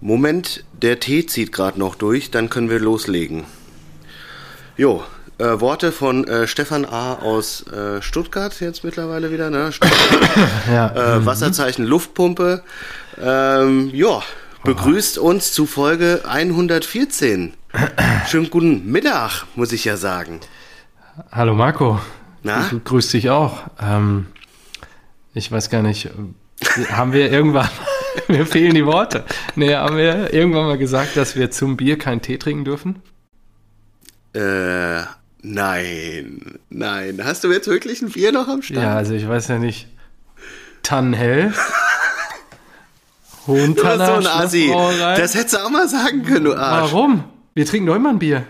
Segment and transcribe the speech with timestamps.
[0.00, 3.44] Moment, der Tee zieht gerade noch durch, dann können wir loslegen.
[4.76, 5.04] Jo,
[5.38, 7.14] äh, Worte von äh, Stefan A.
[7.14, 9.72] aus äh, Stuttgart jetzt mittlerweile wieder, ne?
[9.72, 10.30] Stuttgart,
[10.72, 11.16] Ja.
[11.16, 12.62] äh, Wasserzeichen Luftpumpe.
[13.20, 14.22] Ähm, ja,
[14.64, 17.52] begrüßt uns zu Folge 114.
[18.26, 20.40] Schönen guten Mittag, muss ich ja sagen.
[21.30, 22.00] Hallo Marco.
[22.42, 22.66] Na?
[22.70, 23.64] Du grüß dich auch.
[23.80, 24.26] Ähm,
[25.34, 27.68] ich weiß gar nicht, äh, haben wir irgendwann,
[28.28, 29.24] mir fehlen die Worte.
[29.56, 33.02] Nee, haben wir irgendwann mal gesagt, dass wir zum Bier keinen Tee trinken dürfen?
[34.32, 35.02] Äh,
[35.42, 37.20] nein, nein.
[37.24, 38.82] Hast du jetzt wirklich ein Bier noch am Start?
[38.82, 39.88] Ja, also ich weiß ja nicht.
[40.82, 41.52] Tannenhell.
[43.46, 44.72] Du bist so ein Assi.
[44.98, 46.92] Das hättest du auch mal sagen können, du Arsch.
[46.92, 47.24] Warum?
[47.54, 48.44] Wir trinken doch immer ein Bier.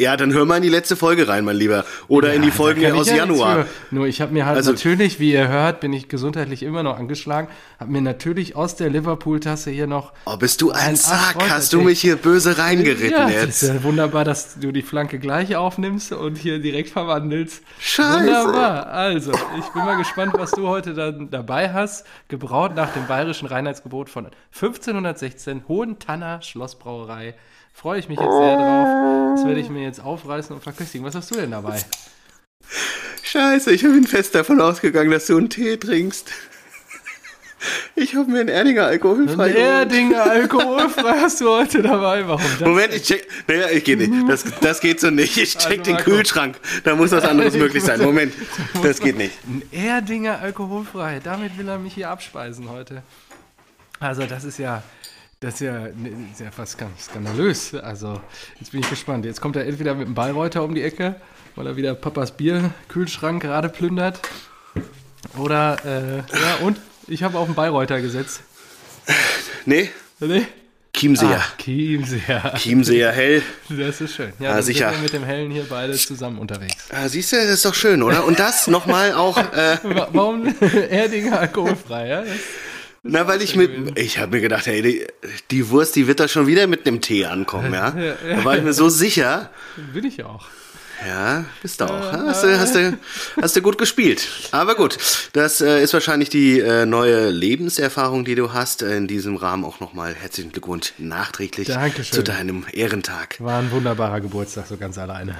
[0.00, 1.84] Ja, dann hör mal in die letzte Folge rein, mein Lieber.
[2.08, 3.66] Oder in die Ja, Folgen aus ja Januar.
[3.90, 6.98] Nur ich habe mir halt Also- natürlich, wie ihr hört, bin ich gesundheitlich immer noch
[6.98, 11.36] angeschlagen, habe mir natürlich aus der Liverpool-Tasse hier noch Oh, bist du ein Sack?
[11.36, 13.62] Arschloch, Hast du mich hier böse reingeritten ja, Das jetzt?
[13.62, 17.62] ist ja wunderbar, dass du die Flanke gleich aufnimmst und hier direkt verwandelst.
[17.78, 18.20] Scheiße.
[18.24, 18.86] Wunderbar.
[18.86, 22.06] Also, ich bin mal gespannt, was du heute dann dabei hast.
[22.28, 27.34] Gebraut nach dem bayerischen Reinheitsgebot von 1516, Hohentanner Schlossbrauerei.
[27.74, 29.36] Freue ich mich jetzt sehr drauf.
[29.36, 31.06] Das werde ich mir jetzt aufreißen und verköstigen.
[31.06, 31.80] Was hast du denn dabei?
[33.22, 36.30] Scheiße, ich bin fest davon ausgegangen, dass du einen Tee trinkst.
[37.94, 39.56] Ich habe mir einen Erdinger alkoholfrei Ein.
[39.56, 42.26] Erdinger alkoholfrei hast du heute dabei.
[42.26, 42.66] Warum das?
[42.66, 43.26] Moment, ich check.
[43.46, 44.10] Naja, ich gehe nicht.
[44.28, 45.36] Das, das geht so nicht.
[45.36, 46.10] Ich check Also, den Marco.
[46.10, 46.56] Kühlschrank.
[46.84, 48.00] Da muss was anderes möglich sein.
[48.00, 48.32] Moment,
[48.82, 49.32] das geht nicht.
[49.46, 51.20] Ein Erdinger alkoholfrei.
[51.22, 53.02] Damit will er mich hier abspeisen heute.
[53.98, 54.82] Also das ist ja,
[55.40, 57.74] das ist ja, ne, ist ja fast ganz skandalös.
[57.74, 58.20] Also
[58.60, 59.24] jetzt bin ich gespannt.
[59.24, 61.14] Jetzt kommt er entweder mit dem Bayreuther um die Ecke,
[61.56, 64.20] weil er wieder Papas Bierkühlschrank gerade plündert.
[65.38, 68.40] Oder, äh, ja, und ich habe auf den Bayreuther gesetzt.
[69.66, 70.46] Nee, Nee?
[70.94, 71.40] Chiemseer.
[71.40, 72.54] Ah, Chiemseer.
[72.56, 73.42] Chiemseer hell.
[73.70, 74.32] Das ist schön.
[74.40, 74.92] Ja, Ah, sicher.
[75.00, 76.88] mit dem Hellen hier beide zusammen unterwegs.
[76.90, 78.24] Ah, siehst du, das ist doch schön, oder?
[78.26, 80.52] Und das nochmal auch, äh, Wa- Warum
[80.90, 82.20] Erdinger alkoholfrei, ja?
[82.22, 82.28] Das,
[83.02, 85.06] na, weil ich mit, ich habe mir gedacht, hey, die,
[85.50, 87.94] die Wurst, die wird da schon wieder mit einem Tee ankommen, ja?
[87.96, 88.36] Ja, ja.
[88.36, 89.50] Da war ich mir so sicher.
[89.92, 90.46] bin ich auch.
[91.06, 92.12] Ja, bist du auch.
[92.12, 92.98] Hast du, hast, du,
[93.40, 94.28] hast du gut gespielt.
[94.50, 94.98] Aber gut,
[95.32, 98.82] das äh, ist wahrscheinlich die äh, neue Lebenserfahrung, die du hast.
[98.82, 102.12] Äh, In diesem Rahmen auch nochmal herzlichen Glückwunsch nachträglich Dankeschön.
[102.16, 103.36] zu deinem Ehrentag.
[103.40, 105.36] War ein wunderbarer Geburtstag, so ganz alleine.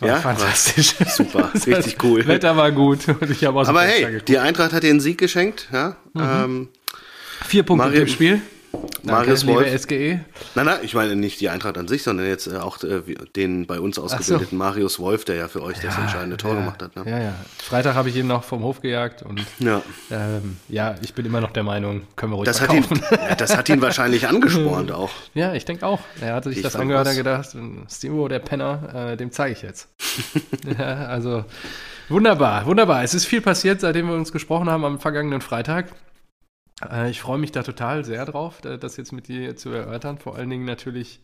[0.00, 0.16] War Ja?
[0.16, 0.94] fantastisch.
[1.08, 2.26] Super, richtig cool.
[2.26, 5.00] Wetter war gut und ich habe aus dem Aber hey, die Eintracht hat dir einen
[5.00, 5.68] Sieg geschenkt.
[5.72, 5.96] Ja?
[6.14, 6.20] Mhm.
[6.22, 6.68] Ähm,
[7.46, 8.40] Vier Punkte Mario- im Spiel.
[9.12, 9.82] Marius liebe Wolf.
[9.82, 10.20] SGE.
[10.54, 13.00] Nein, nein, ich meine nicht die Eintracht an sich, sondern jetzt äh, auch äh,
[13.36, 16.82] den bei uns ausgebildeten Marius Wolf, der ja für euch das entscheidende Tor ja, gemacht
[16.82, 16.96] hat.
[16.96, 17.02] Ne?
[17.10, 17.34] Ja, ja.
[17.58, 19.82] Freitag habe ich ihn noch vom Hof gejagt und Ja.
[20.10, 23.34] ähm, ja, ich bin immer noch der Meinung, können wir ruhig Das, hat ihn, ja,
[23.34, 25.10] das hat ihn wahrscheinlich angespornt auch.
[25.34, 26.00] ja, ich denke auch.
[26.20, 27.56] Er hatte sich Ich das angehört und gedacht,
[27.90, 29.88] Stimo, der Penner, äh, dem zeige ich jetzt.
[30.78, 31.44] ja, also
[32.08, 33.02] wunderbar, wunderbar.
[33.02, 35.86] Es ist viel passiert, seitdem wir uns gesprochen haben am vergangenen Freitag.
[36.82, 40.18] Äh, ich freue mich da total sehr drauf, da- das jetzt mit dir zu erörtern.
[40.18, 41.20] Vor allen Dingen natürlich,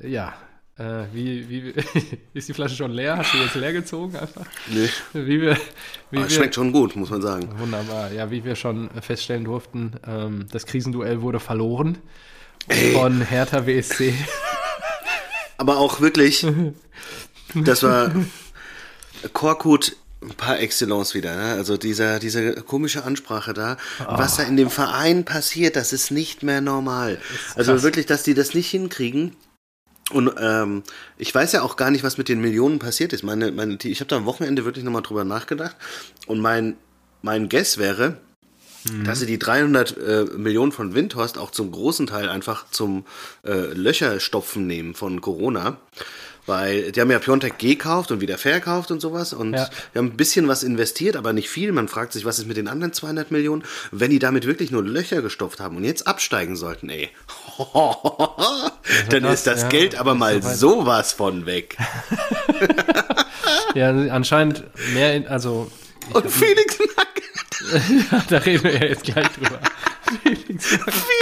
[0.00, 0.34] äh, ja,
[0.78, 1.74] äh, wie, wie
[2.34, 3.18] ist die Flasche schon leer?
[3.18, 4.46] Hast du jetzt leer gezogen einfach?
[4.68, 4.88] Nee.
[5.12, 5.56] Wie wir,
[6.10, 7.48] wie Aber wir schmeckt schon gut, muss man sagen.
[7.58, 8.12] Wunderbar.
[8.12, 11.98] Ja, wie wir schon feststellen durften, ähm, das Krisenduell wurde verloren
[12.68, 12.92] Ey.
[12.92, 14.14] von Hertha WSC.
[15.58, 16.46] Aber auch wirklich,
[17.54, 18.10] das war
[19.32, 19.96] Korkut
[20.36, 21.36] par excellence wieder.
[21.36, 21.52] Ne?
[21.52, 26.42] Also dieser, diese komische Ansprache da, was da in dem Verein passiert, das ist nicht
[26.42, 27.18] mehr normal.
[27.54, 29.36] Also wirklich, dass die das nicht hinkriegen.
[30.10, 30.82] Und ähm,
[31.16, 33.22] ich weiß ja auch gar nicht, was mit den Millionen passiert ist.
[33.22, 35.76] Meine, meine, ich habe da am Wochenende wirklich nochmal drüber nachgedacht.
[36.26, 36.76] Und mein,
[37.22, 38.18] mein Guess wäre,
[39.04, 43.04] dass sie die 300 äh, Millionen von Windhorst auch zum großen Teil einfach zum
[43.44, 45.78] äh, Löcherstopfen nehmen von Corona.
[46.44, 49.32] Weil die haben ja Piontek gekauft und wieder verkauft und sowas.
[49.32, 49.70] Und Ja.
[49.92, 51.70] wir haben ein bisschen was investiert, aber nicht viel.
[51.70, 53.62] Man fragt sich, was ist mit den anderen 200 Millionen?
[53.92, 57.10] Wenn die damit wirklich nur Löcher gestopft haben und jetzt absteigen sollten, ey.
[59.10, 61.76] dann das, ist das ja, Geld aber mal sowas von weg.
[63.74, 65.70] Ja, anscheinend mehr, in, also
[66.12, 69.58] Und Felix Magath, da reden wir ja jetzt gleich drüber.
[70.22, 70.66] Felix,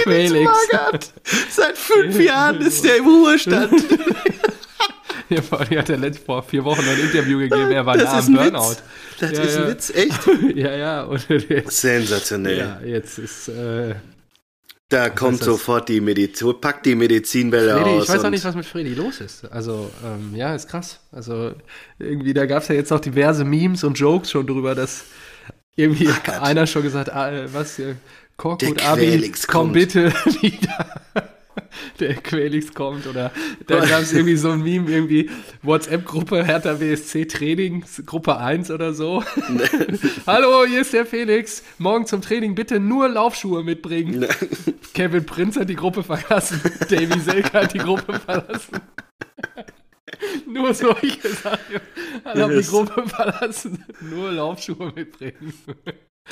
[0.03, 1.13] Felix Magath,
[1.49, 3.71] seit fünf Jahren ist der im Ruhestand.
[5.51, 8.11] Ja, allem hat er letzt, vor vier Wochen noch ein Interview gegeben, er war Das
[8.11, 8.71] nah am Burnout.
[8.71, 8.83] Witz.
[9.19, 9.69] Das Ja, ist ein ja.
[9.69, 10.19] Witz, echt?
[10.55, 12.57] Ja, ja, und jetzt, Sensationell.
[12.57, 13.95] ja, jetzt ist, äh,
[14.89, 18.03] Da kommt sofort die Medizin, packt die Medizinbälle Freddy, aus.
[18.03, 19.45] ich weiß auch nicht, was mit Freddy los ist.
[19.51, 20.99] Also, ähm, ja, ist krass.
[21.13, 21.53] Also,
[21.97, 25.05] irgendwie, da gab es ja jetzt auch diverse Memes und Jokes schon drüber, dass
[25.75, 26.09] irgendwie
[26.41, 27.95] einer schon gesagt, ah, äh, was, äh,
[28.37, 29.73] Korkut, Der Abi, komm kommt.
[29.73, 30.11] bitte
[30.41, 31.01] wieder.
[31.99, 33.31] Der Quelix kommt oder
[33.67, 35.29] da gab es irgendwie so ein Meme, irgendwie
[35.63, 39.23] WhatsApp-Gruppe Hertha BSC Training, Gruppe 1 oder so.
[40.27, 41.63] Hallo, hier ist der Felix.
[41.77, 44.25] Morgen zum Training bitte nur Laufschuhe mitbringen.
[44.93, 46.61] Kevin Prinz hat die Gruppe verlassen.
[46.89, 48.81] Davy Selke hat die Gruppe verlassen.
[50.45, 51.81] Nur solche Sachen.
[52.23, 53.83] Alle haben die Gruppe verlassen.
[54.01, 55.53] Nur Laufschuhe mitbringen.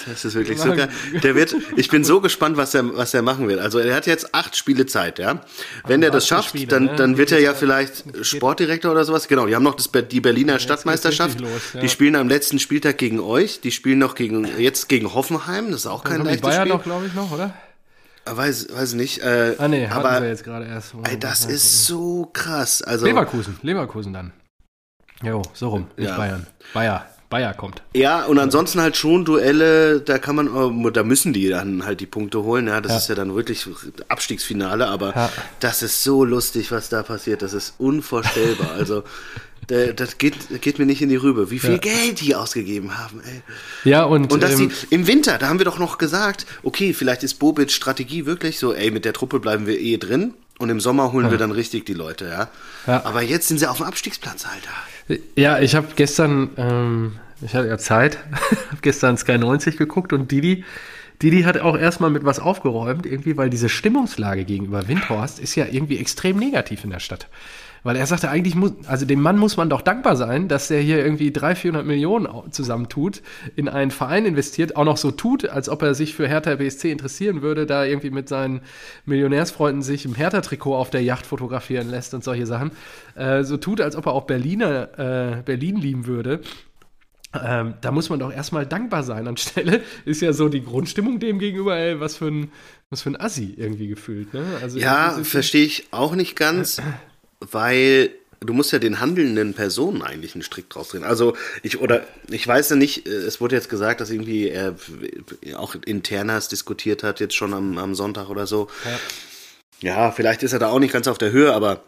[0.07, 0.89] Das ist wirklich Wir so geil.
[1.24, 3.59] Der wird, ich bin so gespannt, was er, was er machen wird.
[3.59, 5.41] Also er hat jetzt acht Spiele Zeit, ja.
[5.88, 6.95] Wenn er das schafft, Spiele, dann, ne?
[6.95, 9.27] dann wird er ja vielleicht Sportdirektor oder sowas.
[9.27, 11.36] Genau, die haben noch das, die Berliner Stadtmeisterschaft.
[11.41, 11.80] richtig los, ja.
[11.81, 13.59] Die spielen am letzten Spieltag gegen euch.
[13.62, 15.71] Die spielen noch gegen, jetzt gegen Hoffenheim.
[15.71, 16.74] Das ist auch kein leichtes Bayern Spiel.
[16.75, 17.53] noch, glaube ich, noch, oder?
[18.25, 19.19] Weiß, weiß nicht.
[19.24, 20.94] Äh, Ah, nee, aber sie jetzt gerade erst.
[21.03, 22.81] ey, das ist so krass.
[22.83, 24.31] Also, Leverkusen, Leverkusen dann.
[25.24, 26.15] Jo, so rum, nicht Ja.
[26.15, 26.45] Bayern.
[26.74, 27.81] Bayer, Bayer kommt.
[27.93, 31.99] Ja, und ansonsten halt schon Duelle, da kann man, äh, da müssen die dann halt
[31.99, 32.67] die Punkte holen.
[32.67, 32.97] Ja, das Ja.
[32.97, 33.67] ist ja dann wirklich
[34.07, 35.31] Abstiegsfinale, aber Ja.
[35.59, 37.41] das ist so lustig, was da passiert.
[37.41, 38.71] Das ist unvorstellbar.
[38.71, 39.03] Also,
[39.67, 41.77] da- das geht, geht mir nicht in die Rübe, wie viel Ja.
[41.77, 43.41] Geld die ausgegeben haben, ey.
[43.89, 46.93] Ja, und, Und dass ähm, die im Winter, da haben wir doch noch gesagt, okay,
[46.93, 50.69] vielleicht ist Bobic Strategie wirklich so, ey, mit der Truppe bleiben wir eh drin und
[50.69, 52.50] im Sommer holen wir dann richtig die Leute, ja.
[52.85, 53.06] Ja.
[53.06, 55.21] Aber jetzt sind sie auf dem Abstiegsplatz, Alter.
[55.35, 58.19] ja, ich habe gestern, ähm, ich hatte ja Zeit,
[58.69, 60.65] habe gestern Sky 90 geguckt und Didi,
[61.21, 65.65] Didi hat auch erstmal mit was aufgeräumt, irgendwie, weil diese Stimmungslage gegenüber Windhorst ist ja
[65.65, 67.27] irgendwie extrem negativ in der Stadt.
[67.83, 70.81] Weil er sagte, eigentlich muss, also dem Mann muss man doch dankbar sein, dass er
[70.81, 73.21] hier irgendwie 300, 400 Millionen zusammentut,
[73.55, 76.91] in einen Verein investiert, auch noch so tut, als ob er sich für Hertha BSC
[76.91, 78.61] interessieren würde, da irgendwie mit seinen
[79.05, 82.71] Millionärsfreunden sich im Hertha-Trikot auf der Yacht fotografieren lässt und solche Sachen.
[83.15, 84.99] Äh, so tut, als ob er auch Berliner,
[85.39, 86.41] äh, Berlin lieben würde.
[87.31, 89.27] Ähm, da muss man doch erstmal dankbar sein.
[89.27, 92.51] Anstelle ist ja so die Grundstimmung dem gegenüber, ey, was für ein,
[92.89, 94.33] was für ein Assi irgendwie gefühlt.
[94.33, 94.43] Ne?
[94.61, 96.81] Also Ja, verstehe ich auch nicht ganz,
[97.39, 101.03] weil du musst ja den handelnden Personen eigentlich einen Strick draus drehen.
[101.03, 104.75] Also ich oder ich weiß ja nicht, äh, es wurde jetzt gesagt, dass irgendwie er
[105.56, 108.69] auch internas diskutiert hat, jetzt schon am, am Sonntag oder so.
[109.81, 110.12] Ja.
[110.12, 111.83] vielleicht ist er da auch nicht ganz auf der Höhe, aber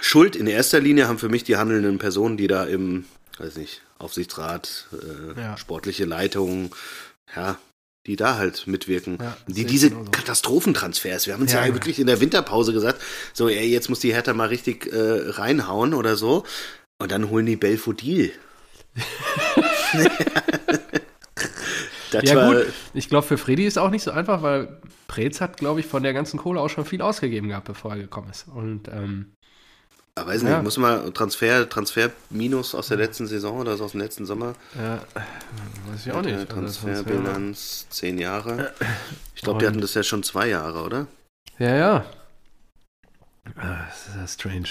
[0.00, 3.04] Schuld in erster Linie haben für mich die handelnden Personen, die da im,
[3.38, 5.56] weiß nicht, Aufsichtsrat, äh, Ja.
[5.56, 6.74] sportliche Leitung,
[7.34, 7.58] ja,
[8.06, 9.18] die da halt mitwirken.
[9.20, 10.10] Ja, die diese genauso.
[10.10, 11.74] Katastrophentransfers, wir haben uns ja, Ja.
[11.74, 13.00] wirklich in der Winterpause gesagt,
[13.32, 16.44] so, ey, jetzt muss die Hertha mal richtig äh, reinhauen oder so.
[16.98, 18.32] Und dann holen die Belfodil.
[22.22, 25.58] Ja war, gut, ich glaube für Freddy ist auch nicht so einfach, weil Preetz hat,
[25.58, 28.46] glaube ich, von der ganzen Kohle auch schon viel ausgegeben gehabt, bevor er gekommen ist.
[28.48, 29.32] Und ähm,
[30.18, 30.62] Ah, weiß nicht, Ja.
[30.62, 34.54] muss mal Transfer, Transfer minus aus der letzten Saison oder so aus dem letzten Sommer.
[34.74, 35.02] ja,
[35.90, 36.32] weiß ich auch nicht.
[36.32, 38.72] Äh, Also Transfer- Transferbilanz, zehn Jahre.
[39.34, 41.06] Ich glaube, die hatten das ja schon zwei Jahre, oder?
[41.58, 42.04] Ja, ja.
[43.56, 44.68] Ah, Das ist ja strange.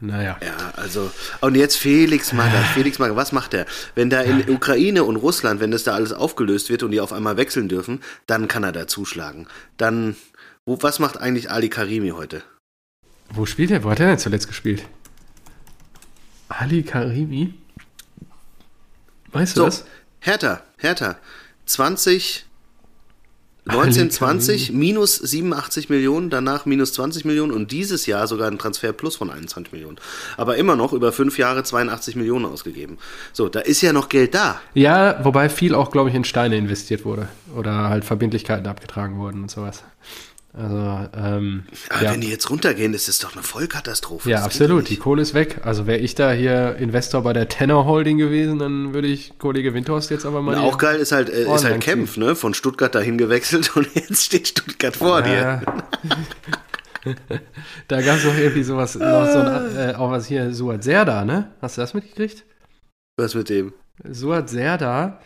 [0.00, 0.36] Naja.
[0.44, 1.10] Ja, also.
[1.40, 2.66] Und jetzt Felix Magath.
[2.74, 3.64] Felix Magath, was macht er?
[3.94, 7.14] Wenn da in Ukraine und Russland, wenn das da alles aufgelöst wird und die auf
[7.14, 9.46] einmal wechseln dürfen, dann kann er da zuschlagen.
[9.78, 10.14] Dann,
[10.66, 12.42] wo, was macht eigentlich Ali Karimi heute?
[13.30, 13.84] Wo spielt er?
[13.84, 14.84] Wo hat er denn zuletzt gespielt?
[16.48, 17.54] Ali Karimi?
[19.32, 19.84] Weißt du So, das?
[20.20, 21.16] Hertha, Hertha.
[21.66, 22.44] 20,
[23.66, 24.78] Ali 19, 20, Karimi.
[24.78, 29.28] minus 87 Millionen, danach minus 20 Millionen und dieses Jahr sogar ein Transfer plus von
[29.30, 29.96] 21 Millionen.
[30.36, 32.98] Aber immer noch über fünf Jahre 82 Millionen ausgegeben.
[33.32, 34.60] So, da ist ja noch Geld da.
[34.74, 37.28] Ja, wobei viel auch, glaube ich, in Steine investiert wurde.
[37.56, 39.82] Oder halt Verbindlichkeiten abgetragen wurden und sowas.
[40.58, 42.12] Also, ähm, Aber ja.
[42.12, 44.30] wenn die jetzt runtergehen, ist das doch eine Vollkatastrophe.
[44.30, 44.84] Ja, Das absolut.
[44.84, 44.96] doch Die.
[44.96, 45.60] Kohle ist weg.
[45.64, 49.74] Also wäre ich da hier Investor bei der Tenor Holding gewesen, dann würde ich Kollege
[49.74, 50.54] Windhorst jetzt aber mal.
[50.54, 51.80] Die- auch geil ist halt, äh, ist halt.
[51.82, 52.34] Kempf, ne?
[52.34, 55.32] Von Stuttgart dahin gewechselt und jetzt steht Stuttgart vor dir.
[55.34, 55.62] Ja.
[57.88, 61.24] da gab es noch irgendwie sowas, noch so ein, äh, auch was hier, Suat Serda,
[61.24, 61.50] ne?
[61.60, 62.44] Hast du das mitgekriegt?
[63.18, 63.72] Was mit dem?
[64.10, 65.20] Suat Serda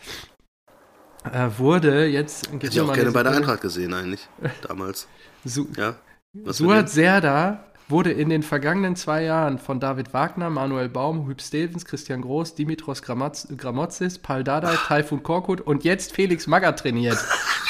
[1.59, 2.51] wurde jetzt.
[2.53, 4.29] Hätte ich auch gerne bei der Eintracht gesehen, eigentlich.
[4.69, 5.09] Damals.
[5.45, 5.97] Su Ja.
[6.33, 6.89] Was Suat?
[6.89, 12.23] Serda wurde in den vergangenen zwei Jahren von David Wagner, Manuel Baum, Hüb Stevens, Christian
[12.23, 17.19] Groß, Dimitros Gramaz- Gramotzis, Pal Dardai, Taifun Korkut und jetzt Felix Magath trainiert.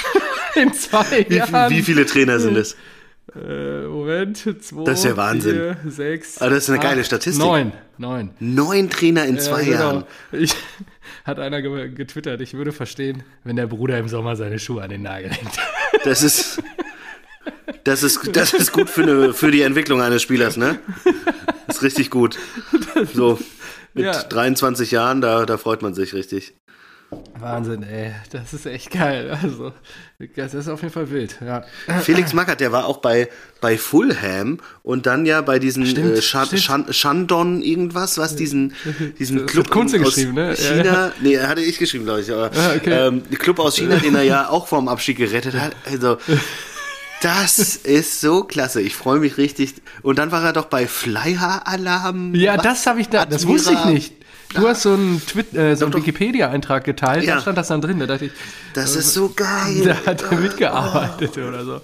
[0.57, 1.71] in zwei Wie, Jahren.
[1.71, 2.77] wie viele Trainer sind es?
[3.35, 5.55] Äh, Moment, zwei, Das ist ja Wahnsinn.
[5.55, 6.39] Vier, sechs.
[6.39, 7.43] Aber das ist eine geile acht, Statistik.
[7.43, 7.73] Neun.
[7.97, 8.31] Neun.
[8.41, 9.81] Neun Trainer in zwei Ja, genau.
[9.93, 10.05] Jahren.
[10.33, 10.55] Ich,
[11.25, 14.91] hat einer ge getwittert, ich würde verstehen, wenn der Bruder im Sommer seine Schuhe an
[14.91, 15.53] den Nagel hängt.
[16.05, 16.63] Das ist.
[17.85, 20.79] Das ist, das ist gut für, eine, für die Entwicklung eines Spielers, ne?
[21.67, 22.39] Das ist richtig gut.
[23.15, 23.39] So,
[23.95, 24.13] mit Ja.
[24.13, 26.55] 23 Jahren, da, da freut man sich richtig.
[27.39, 28.13] Wahnsinn, ey.
[28.31, 29.37] Das ist echt geil.
[29.43, 29.73] Also,
[30.37, 31.65] das ist auf jeden Fall wild, ja.
[32.03, 33.29] Felix Magath, der war auch bei,
[33.61, 36.47] bei Fulham und dann ja bei diesen Stimmt, äh, Shan.
[36.57, 38.75] Shan, Shandon irgendwas, was diesen,
[39.19, 40.55] diesen Das Club Kunze aus geschrieben, ne?
[40.55, 43.07] China, nee, hatte ich geschrieben, glaube ich, aber Ah, okay.
[43.09, 46.19] ähm, Club aus China, den er ja auch vorm Abstieg gerettet hat, also
[47.23, 49.75] das ist so klasse, ich freue mich richtig.
[50.03, 52.35] Und dann war er doch bei Flyer Alarm.
[52.35, 52.63] Ja, Was?
[52.65, 54.15] das habe ich da, das wusste ich nicht.
[54.55, 55.23] Du hast so einen,
[55.55, 55.95] äh, so einen.
[55.95, 57.37] Wikipedia-Eintrag geteilt, Ja.
[57.37, 57.99] da stand das dann drin.
[58.01, 58.33] Da dachte ich,
[58.75, 59.83] Das ist so geil.
[59.85, 61.81] da hat er mitgearbeitet oder so.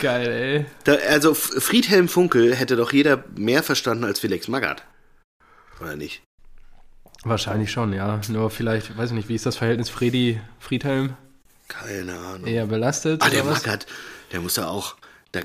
[0.00, 0.66] Geil, ey.
[0.84, 4.82] Da, also Friedhelm Funkel hätte doch jeder mehr verstanden als Felix Magath.
[5.80, 6.22] Oder nicht?
[7.24, 8.20] Wahrscheinlich schon, ja.
[8.28, 11.14] Nur vielleicht, weiß ich nicht, wie ist das Verhältnis Freddy Friedhelm?
[11.68, 12.46] Keine Ahnung.
[12.46, 13.20] Eher belastet?
[13.24, 13.64] Ah, der was?
[13.64, 13.86] Magath,
[14.32, 14.94] der muss ja auch.
[15.34, 15.42] Der,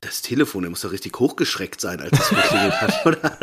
[0.00, 3.18] das Telefon, der muss doch richtig hochgeschreckt sein, als es geklingelt hat, oder?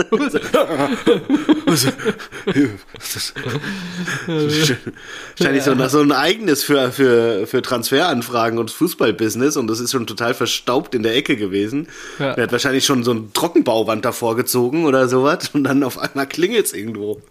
[5.38, 10.08] Wahrscheinlich so, so ein eigenes für, für, für Transferanfragen und Fußballbusiness und das ist schon
[10.08, 11.88] total verstaubt in der Ecke gewesen.
[12.20, 12.34] Ja.
[12.34, 16.28] Der hat wahrscheinlich schon so ein Trockenbauwand davor gezogen oder sowas und dann auf einmal
[16.28, 17.22] klingelt es irgendwo.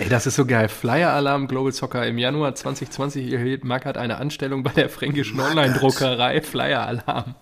[0.00, 0.70] Ey, das ist so geil.
[0.70, 2.06] Flyer Alarm Global Soccer.
[2.06, 7.34] Im Januar 2020 erhielt Magath eine Anstellung bei der fränkischen Online-Druckerei Flyer Alarm.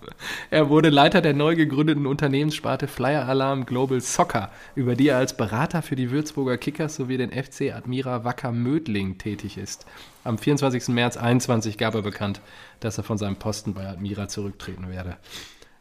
[0.50, 5.36] Er wurde Leiter der neu gegründeten Unternehmenssparte Flyer Alarm Global Soccer, über die er als
[5.36, 9.86] Berater für die Würzburger Kickers sowie den FC Admira Wacker Mödling tätig ist.
[10.24, 10.88] Am 24.
[10.88, 12.40] März 21 gab er bekannt,
[12.80, 15.16] dass er von seinem Posten bei Admira zurücktreten werde.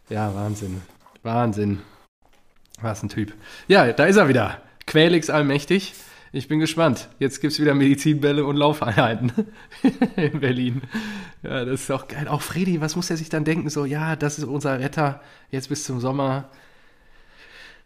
[0.10, 0.84] Ja, Wahnsinn.
[1.24, 1.80] Wahnsinn.
[2.82, 3.34] Was ein Typ.
[3.68, 4.62] Ja, da ist er wieder.
[4.86, 5.96] Quälix allmächtig.
[6.38, 7.10] Ich bin gespannt.
[7.18, 9.32] Jetzt gibt es wieder Medizinbälle und Laufeinheiten
[10.16, 10.84] in Berlin.
[11.42, 12.28] Ja, das ist auch geil.
[12.28, 13.72] Auch Freddy, was muss er sich dann denken?
[13.72, 15.20] So, ja, das ist unser Retter.
[15.50, 16.48] Jetzt bis zum Sommer.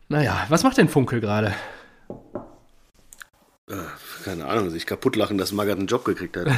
[0.10, 1.54] Naja, was macht denn Funkel gerade?
[3.70, 3.76] Äh,
[4.26, 6.48] keine Ahnung, sich kaputt lachen, dass Magath einen Job gekriegt hat.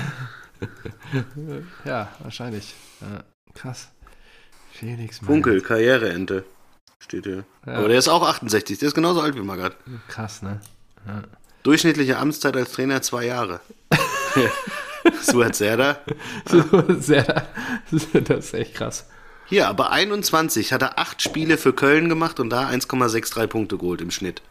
[1.84, 2.74] Ja, wahrscheinlich.
[3.02, 3.90] Ja, krass.
[4.72, 6.46] Felix Funkel, Karriereente.
[7.00, 7.44] Steht hier.
[7.66, 7.74] Ja.
[7.74, 9.76] Aber der ist auch 68, der ist genauso alt wie Magath.
[10.08, 10.62] Krass, ne?
[11.64, 13.62] Durchschnittliche Amtszeit als Trainer zwei Jahre.
[15.22, 16.00] Suat Serdar.
[16.46, 16.64] So
[17.00, 17.48] sehr,
[17.92, 19.06] das ist echt krass.
[19.46, 24.02] Hier, aber 21 hat er acht Spiele für Köln gemacht und da 1,63 Punkte geholt
[24.02, 24.42] im Schnitt.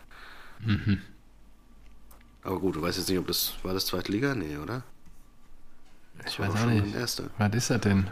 [2.44, 4.34] Aber gut, du weißt jetzt nicht, ob das war das zweite Liga?
[4.34, 4.82] Nee, oder?
[6.26, 6.84] Ich weiß auch nicht.
[6.84, 7.24] ein Erster.
[7.38, 8.08] Was ist das denn?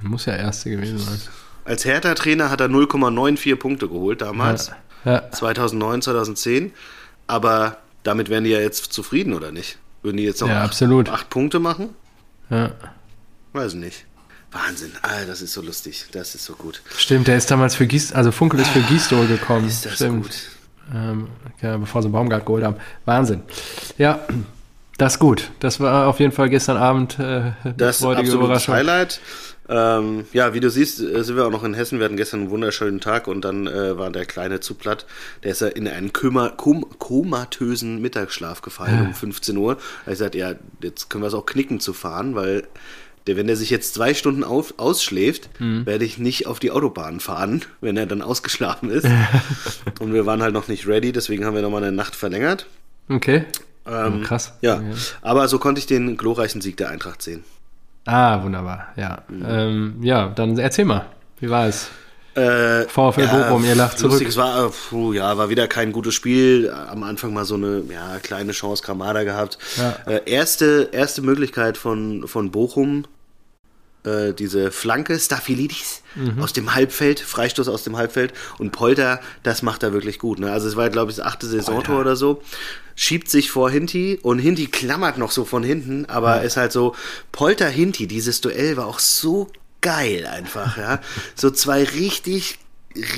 [0.00, 1.20] Muss ja Erste gewesen sein.
[1.64, 4.72] Als Hertha-Trainer hat er 0,94 Punkte geholt damals.
[5.04, 5.30] Ja.
[5.30, 6.72] 2009, 2010.
[7.26, 9.78] Aber damit wären die ja jetzt zufrieden, oder nicht?
[10.02, 11.08] Würden die jetzt noch Ja, acht, absolut.
[11.08, 11.90] acht Punkte machen?
[12.50, 12.70] ja.
[13.54, 14.06] Weiß nicht.
[14.50, 14.92] Wahnsinn.
[15.02, 16.06] Ah, das ist so lustig.
[16.12, 16.80] Das ist so gut.
[16.96, 19.66] Stimmt, der ist damals für Gieß, also Funkel ist für Gießdol gekommen.
[19.68, 20.24] Ist das Stimmt.
[20.24, 20.34] gut.
[20.94, 21.28] Ähm,
[21.60, 22.76] ja, bevor sie Baumgart geholt haben.
[23.04, 23.42] Wahnsinn.
[23.98, 24.20] Ja,
[24.98, 25.50] das ist gut.
[25.60, 28.74] Das war auf jeden Fall gestern Abend äh, Das freudige absolutes Überraschung.
[28.74, 29.20] Highlight.
[29.68, 31.98] Ähm, ja, wie du siehst, äh, sind wir auch noch in Hessen.
[31.98, 35.06] Wir hatten gestern einen wunderschönen Tag und dann äh, war der Kleine zu platt.
[35.44, 39.72] Der ist ja in einen Koma, kom, komatösen Mittagsschlaf gefallen um 15 Uhr.
[39.72, 42.64] Er hat gesagt, ja, jetzt können wir es auch knicken zu fahren, weil
[43.28, 45.86] der, wenn der sich jetzt zwei Stunden auf, ausschläft, Mhm.
[45.86, 49.06] werde ich nicht auf die Autobahn fahren, wenn er dann ausgeschlafen ist.
[50.00, 52.66] und wir waren halt noch nicht ready, deswegen haben wir nochmal eine Nacht verlängert.
[53.08, 53.44] Okay.
[53.86, 54.54] Ähm, krass.
[54.60, 54.92] Ja, Okay.
[55.22, 57.44] aber so konnte ich den glorreichen Sieg der Eintracht sehen.
[58.04, 58.88] Ah, wunderbar.
[58.96, 59.22] Ja.
[59.28, 59.46] Mhm.
[59.48, 61.06] Ähm, ja, dann erzähl mal.
[61.38, 61.90] Wie war es?
[62.34, 64.22] Äh, VfL Bochum, ihr lacht zurück.
[64.26, 66.70] Es war, äh, puh, ja, war wieder kein gutes Spiel.
[66.70, 69.58] Am Anfang mal so eine ja, kleine Chance Kamada gehabt.
[69.76, 70.10] Ja.
[70.10, 73.04] Äh, erste, erste Möglichkeit von, von Bochum,
[74.04, 76.42] äh, diese Flanke, Staphylidis Mhm.
[76.42, 80.38] aus dem Halbfeld, Freistoß aus dem Halbfeld und Polter, das macht er wirklich gut.
[80.40, 80.52] Ne?
[80.52, 82.42] Also es war, glaube ich, das achte Saisontor oder so.
[82.94, 86.94] Schiebt sich vor Hinti und Hinti klammert noch so von hinten, aber ist halt so,
[87.32, 91.00] Polter Hinti, dieses Duell war auch so geil einfach, ja.
[91.34, 92.58] So zwei richtig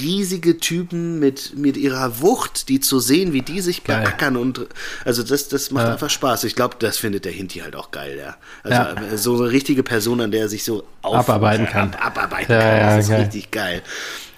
[0.00, 4.02] riesige Typen mit, mit ihrer Wucht, die zu sehen, wie die sich Geil.
[4.02, 4.66] beackern und
[5.04, 5.92] also das, das macht Ja.
[5.92, 6.44] einfach Spaß.
[6.44, 8.36] Ich glaube, das findet der Hinti halt auch geil, ja.
[8.70, 8.94] Ja.
[9.10, 11.94] Also so eine richtige Person, an der er sich so auf, Abarbeiten kann.
[11.94, 12.58] Ab, abarbeiten kann.
[12.60, 13.20] ja, das ist geil.
[13.22, 13.82] richtig geil.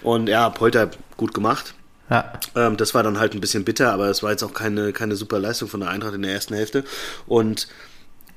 [0.01, 1.73] Und ja, Polter gut gemacht.
[2.09, 2.33] Ja.
[2.55, 5.15] Ähm, das war dann halt ein bisschen bitter, aber es war jetzt auch keine, keine
[5.15, 6.83] super Leistung von der Eintracht in der ersten Hälfte.
[7.25, 7.67] Und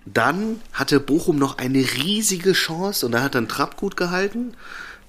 [0.07, 4.55] dann hatte Bochum noch eine riesige Chance und da hat dann Trapp gut gehalten.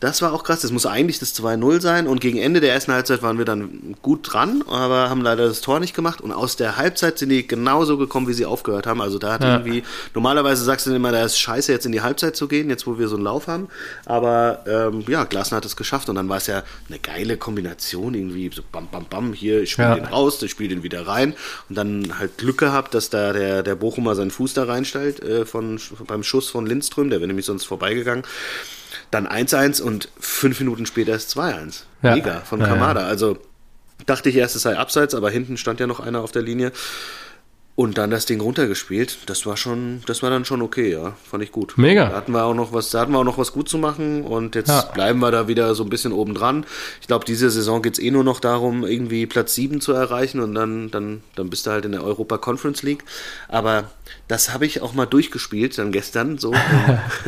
[0.01, 0.61] Das war auch krass.
[0.61, 2.07] Das muss eigentlich das 2-0 sein.
[2.07, 5.61] Und gegen Ende der ersten Halbzeit waren wir dann gut dran, aber haben leider das
[5.61, 6.21] Tor nicht gemacht.
[6.21, 8.99] Und aus der Halbzeit sind die genauso gekommen, wie sie aufgehört haben.
[8.99, 9.57] Also da hat ja.
[9.57, 9.83] irgendwie,
[10.15, 12.97] normalerweise sagst du immer, da ist scheiße, jetzt in die Halbzeit zu gehen, jetzt wo
[12.97, 13.67] wir so einen Lauf haben.
[14.05, 16.09] Aber ähm, ja, Glasner hat es geschafft.
[16.09, 19.71] Und dann war es ja eine geile Kombination, irgendwie so bam, bam, bam, hier, ich
[19.71, 19.95] spiele ja.
[19.95, 21.35] den raus, ich spiele den wieder rein.
[21.69, 25.45] Und dann halt Glück gehabt, dass da der, der Bochumer seinen Fuß da reinstellt äh,
[25.45, 27.11] von, beim Schuss von Lindström.
[27.11, 28.23] Der wäre nämlich sonst vorbeigegangen.
[29.11, 31.83] Dann 1-1 und fünf Minuten später ist 2-1.
[32.01, 32.15] Ja.
[32.15, 33.01] Mega von Kamada.
[33.01, 33.11] Ja, ja.
[33.11, 33.37] Also
[34.05, 36.71] dachte ich erst, es sei abseits, aber hinten stand ja noch einer auf der Linie.
[37.73, 39.17] Und dann das Ding runtergespielt.
[39.27, 41.13] Das war schon, das war dann schon okay, ja.
[41.23, 41.77] Fand ich gut.
[41.77, 42.09] Mega.
[42.09, 44.23] Da hatten wir auch noch was, da hatten wir auch noch was gut zu machen
[44.23, 44.81] und jetzt ja.
[44.93, 46.65] bleiben wir da wieder so ein bisschen oben dran.
[46.99, 50.41] Ich glaube, diese Saison geht es eh nur noch darum, irgendwie Platz 7 zu erreichen
[50.41, 53.05] und dann, dann, dann bist du halt in der Europa Conference League.
[53.47, 53.89] Aber
[54.27, 56.53] das habe ich auch mal durchgespielt, dann gestern so.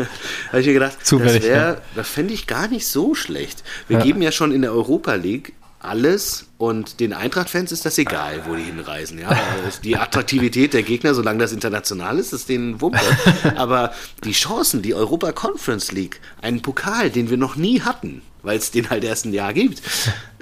[0.48, 1.82] habe ich mir gedacht, Zufällig, das wäre, ja.
[1.96, 3.64] das fände ich gar nicht so schlecht.
[3.88, 4.04] Wir ja.
[4.04, 8.56] geben ja schon in der Europa League alles und den Eintracht-Fans ist das egal, wo
[8.56, 9.20] die hinreisen.
[9.20, 9.28] Ja?
[9.28, 13.00] Also die Attraktivität der Gegner, solange das international ist, ist denen Wumpe.
[13.56, 18.58] Aber die Chancen, die Europa Conference League, einen Pokal, den wir noch nie hatten, weil
[18.58, 19.82] es den halt erst ein Jahr gibt,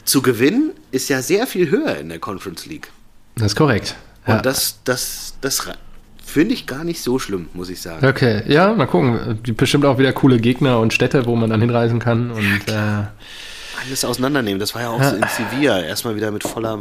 [0.04, 2.90] zu gewinnen, ist ja sehr viel höher in der Conference League.
[3.36, 3.96] Das ist korrekt.
[4.28, 4.38] Ja.
[4.38, 5.68] Und das, das, das
[6.24, 8.06] finde ich gar nicht so schlimm, muss ich sagen.
[8.06, 9.40] Okay, ja, mal gucken.
[9.58, 12.32] Bestimmt auch wieder coole Gegner und Städte, wo man dann hinreisen kann.
[12.32, 13.04] Und äh,
[13.86, 14.60] alles auseinandernehmen.
[14.60, 15.82] Das war ja auch so in Sevilla.
[15.82, 16.80] Erstmal wieder mit voller,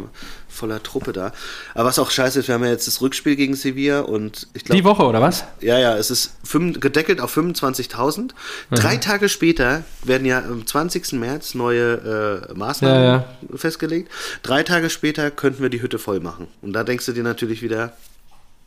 [0.48, 1.32] voller Truppe da.
[1.74, 4.64] Aber was auch scheiße ist, wir haben ja jetzt das Rückspiel gegen Sevilla und ich
[4.64, 4.76] glaube.
[4.76, 5.44] Die Woche, oder was?
[5.60, 8.30] Ja, ja, es ist fünf, gedeckelt auf 25.000.
[8.70, 11.12] Drei Tage später werden ja am 20.
[11.12, 13.24] März neue äh, Maßnahmen ja, ja.
[13.56, 14.10] festgelegt.
[14.42, 16.48] Drei Tage später könnten wir die Hütte voll machen.
[16.62, 17.92] Und da denkst du dir natürlich wieder.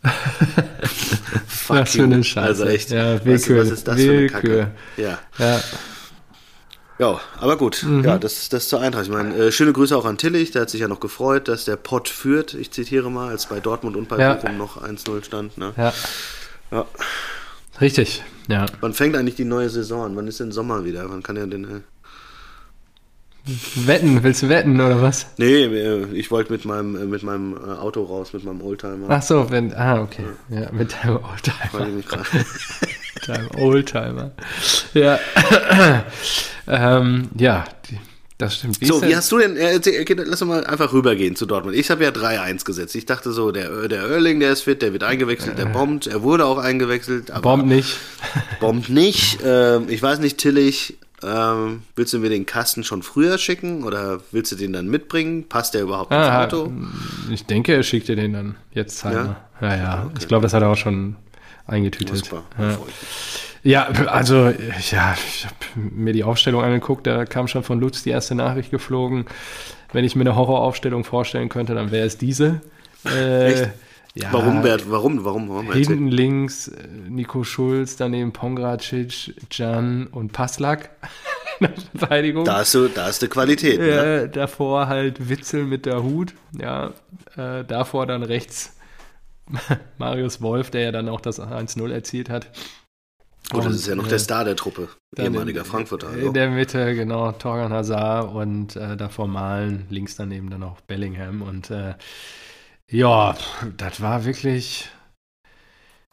[1.47, 2.47] Fuck was für eine Scheiße.
[2.47, 2.89] Also echt.
[2.89, 3.61] Ja, Willkür.
[3.61, 4.17] Was, was ist das Willkür.
[4.17, 4.71] für eine Kacke?
[4.97, 5.19] Ja.
[5.37, 5.61] ja.
[6.99, 7.83] Ja, aber gut.
[7.83, 8.03] Mhm.
[8.03, 9.05] Ja, das, das zur Eintracht.
[9.05, 10.51] Ich meine, äh, schöne Grüße auch an Tillich.
[10.51, 12.53] Der hat sich ja noch gefreut, dass der Pott führt.
[12.53, 14.35] Ich zitiere mal, als bei Dortmund und bei ja.
[14.35, 15.57] Bochum noch 1-0 stand.
[15.57, 15.73] Ne?
[15.75, 15.93] Ja.
[16.71, 16.85] ja.
[17.81, 18.67] Richtig, ja.
[18.81, 20.15] Wann fängt eigentlich die neue Saison an?
[20.15, 21.09] Wann ist denn Sommer wieder?
[21.09, 21.63] Wann kann er denn.
[21.63, 21.81] Äh
[23.75, 25.27] Wetten, willst du wetten oder was?
[25.37, 29.07] Nee, äh, ich wollte mit meinem, äh, mit meinem Auto raus, mit meinem Oldtimer.
[29.09, 30.23] Ach so, wenn, ah, okay.
[30.47, 32.23] Ja, ja mit deinem Oldtimer.
[33.29, 34.31] deinem Oldtimer.
[34.93, 35.19] Ja.
[36.65, 37.97] Ähm, ja, die,
[38.37, 38.81] das stimmt.
[38.81, 39.79] Wie so, wie hast du denn, äh,
[40.25, 41.75] lass uns mal einfach rübergehen zu Dortmund.
[41.75, 42.95] Ich habe ja 3-1 gesetzt.
[42.95, 45.69] Ich dachte so, der, der Erling, der ist fit, der wird eingewechselt, der äh.
[45.69, 46.07] bombt.
[46.07, 47.31] Er wurde auch eingewechselt.
[47.31, 47.97] Aber bombt nicht.
[48.59, 49.39] Bombt nicht.
[49.45, 54.19] Ähm, ich weiß nicht, Tillich, ähm, willst du mir den Kasten schon früher schicken oder
[54.31, 55.47] willst du den dann mitbringen?
[55.47, 56.71] Passt der überhaupt ins ah, Auto?
[57.31, 59.15] Ich denke, er schickt dir den dann jetzt halt.
[59.15, 59.75] Ja, ja.
[59.75, 60.03] ja.
[60.05, 60.15] Okay.
[60.19, 61.15] Ich glaube, das hat er auch schon
[61.67, 62.17] eingetütet.
[62.17, 62.77] Super, ja.
[63.65, 68.09] Ja, also ja, ich habe mir die Aufstellung angeguckt, da kam schon von Lutz die
[68.09, 69.25] erste Nachricht geflogen.
[69.93, 72.61] Wenn ich mir eine Horroraufstellung vorstellen könnte, dann wäre es diese.
[73.05, 73.67] Äh?
[74.15, 75.71] Ja, warum, warum, warum, warum?
[75.71, 80.91] Hinten links äh, Nico Schulz, daneben Pongracic, Jan und Paslak.
[81.95, 82.45] Verteidigung.
[82.45, 83.79] Da ist, du, da ist die Qualität.
[83.79, 84.29] Äh, ne?
[84.29, 86.35] Davor halt Witzel mit der Hut.
[86.59, 86.93] Ja,
[87.35, 88.75] äh, davor dann rechts
[89.97, 92.51] Marius Wolf, der ja dann auch das 1-0 erzielt hat.
[93.53, 96.07] Oh, das ist ja noch der Star der Truppe, ehemaliger Frankfurter.
[96.07, 96.27] Also.
[96.27, 101.41] In der Mitte, genau, Torgan Hazard und äh, davor Malen, links daneben dann auch Bellingham.
[101.41, 101.95] Und äh,
[102.89, 103.35] ja,
[103.77, 104.89] das war wirklich,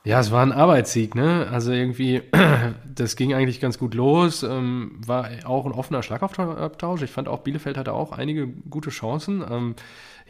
[0.04, 1.46] ja, es war ein Arbeitssieg, ne?
[1.50, 2.22] Also irgendwie,
[2.94, 4.42] das ging eigentlich ganz gut los.
[4.42, 7.02] Ähm, war auch ein offener Schlagabtausch.
[7.02, 9.44] Ich fand auch, Bielefeld hatte auch einige gute Chancen.
[9.48, 9.76] Ähm,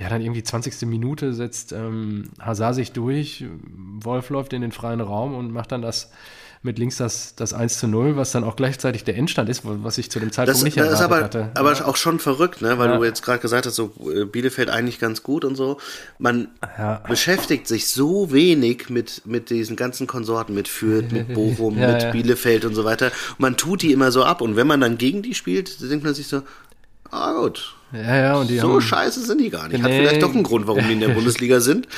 [0.00, 0.82] ja, dann irgendwie 20.
[0.88, 3.44] Minute setzt ähm, Hazard sich durch.
[4.02, 6.10] Wolf läuft in den freien Raum und macht dann das
[6.62, 9.96] mit links das, das 1 zu 0, was dann auch gleichzeitig der Endstand ist, was
[9.96, 11.50] ich zu dem Zeitpunkt das, nicht erwartet das ist aber, hatte.
[11.54, 11.84] Aber ja.
[11.86, 12.76] auch schon verrückt, ne?
[12.78, 12.96] weil ja.
[12.96, 15.78] du jetzt gerade gesagt hast, so äh, Bielefeld eigentlich ganz gut und so.
[16.18, 17.02] Man ja.
[17.08, 22.66] beschäftigt sich so wenig mit, mit diesen ganzen Konsorten, mit Fürth, mit Bochum, mit Bielefeld
[22.66, 23.10] und so weiter.
[23.38, 26.14] Man tut die immer so ab und wenn man dann gegen die spielt, denkt man
[26.14, 26.42] sich so,
[27.10, 29.82] ah gut, ja, ja, und die so haben, scheiße sind die gar nicht.
[29.82, 29.98] Hat nee.
[29.98, 31.88] vielleicht doch einen Grund, warum die in der Bundesliga sind.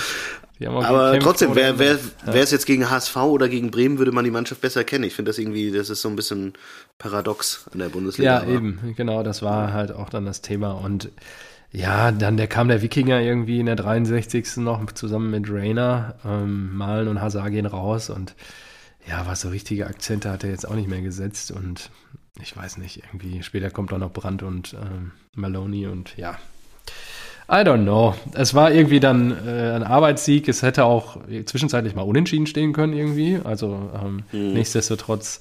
[0.64, 1.98] Aber trotzdem, wer, wer, ja.
[2.26, 5.04] wäre es jetzt gegen HSV oder gegen Bremen, würde man die Mannschaft besser kennen.
[5.04, 6.52] Ich finde das irgendwie, das ist so ein bisschen
[6.98, 8.44] paradox an der Bundesliga.
[8.44, 10.72] Ja, eben, genau, das war halt auch dann das Thema.
[10.72, 11.10] Und
[11.72, 14.58] ja, dann der kam der Wikinger irgendwie in der 63.
[14.58, 16.16] noch zusammen mit Rainer.
[16.24, 18.34] Ähm, Malen und Hazard gehen raus und
[19.08, 21.50] ja, was so richtige Akzente hat er jetzt auch nicht mehr gesetzt.
[21.50, 21.90] Und
[22.40, 26.38] ich weiß nicht, irgendwie später kommt auch noch Brandt und ähm, Maloney und ja,
[27.48, 28.14] I don't know.
[28.34, 30.48] Es war irgendwie dann äh, ein Arbeitssieg.
[30.48, 33.40] Es hätte auch zwischenzeitlich mal unentschieden stehen können irgendwie.
[33.44, 34.54] Also ähm, hm.
[34.54, 35.40] nichtsdestotrotz.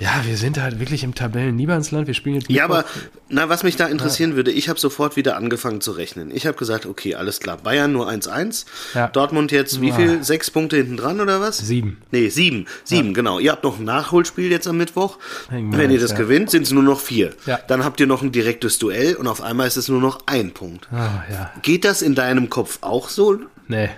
[0.00, 2.06] Ja, wir sind halt wirklich im Tabellen-Niemandsland.
[2.08, 2.50] Wir spielen jetzt.
[2.50, 2.84] Ja, aber
[3.28, 6.30] na, was mich da interessieren würde, ich habe sofort wieder angefangen zu rechnen.
[6.34, 7.58] Ich habe gesagt, okay, alles klar.
[7.58, 8.64] Bayern nur 1-1.
[8.94, 9.08] Ja.
[9.08, 9.94] Dortmund jetzt wie Ja.
[9.94, 10.24] viel?
[10.24, 11.58] Sechs Punkte hinten dran oder was?
[11.58, 11.98] Sieben.
[12.10, 12.66] Nee, sieben.
[12.82, 13.38] Sieben, genau.
[13.38, 15.18] Ihr habt noch ein Nachholspiel jetzt am Mittwoch.
[15.50, 16.16] Gegen Wenn ihr das ja.
[16.16, 17.32] gewinnt, sind es nur noch vier.
[17.46, 17.58] Ja.
[17.68, 20.50] Dann habt ihr noch ein direktes Duell und auf einmal ist es nur noch ein
[20.50, 20.88] Punkt.
[20.92, 21.52] Ah, ja.
[21.62, 23.38] Geht das in deinem Kopf auch so?
[23.68, 23.90] Nee.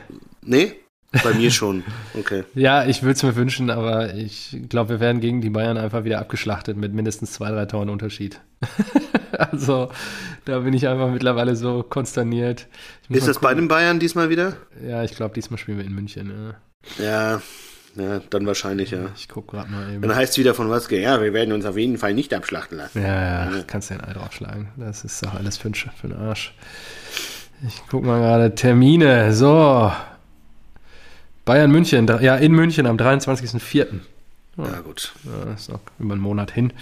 [0.43, 0.75] Nee?
[1.23, 1.85] Bei mir schon.
[2.15, 2.45] Okay.
[2.55, 6.05] Ja, ich würde es mir wünschen, aber ich glaube, wir werden gegen die Bayern einfach
[6.05, 8.41] wieder abgeschlachtet mit mindestens zwei, drei Toren Unterschied.
[9.33, 9.91] also,
[10.45, 12.67] da bin ich einfach mittlerweile so konsterniert.
[13.09, 14.57] Ist das bei den Bayern diesmal wieder?
[14.87, 16.57] Ja, ich glaube, diesmal spielen wir in München.
[16.99, 17.05] Ja.
[17.05, 17.43] Ja,
[17.97, 19.11] ja dann wahrscheinlich, ja.
[19.17, 20.03] Ich gucke gerade mal eben.
[20.03, 22.79] Dann heißt es wieder von was, ja, wir werden uns auf jeden Fall nicht abschlachten
[22.79, 23.03] lassen.
[23.03, 24.69] Ja, ja, kannst du den Ei draufschlagen.
[24.77, 26.55] Das ist doch alles für den, für den Arsch.
[27.67, 29.33] Ich guck mal gerade Termine.
[29.33, 29.91] So.
[31.47, 33.87] Bayern München, ja, in München am 23.04.
[34.59, 35.13] Ja, gut.
[35.25, 36.73] Ja, ist noch über einen Monat hin.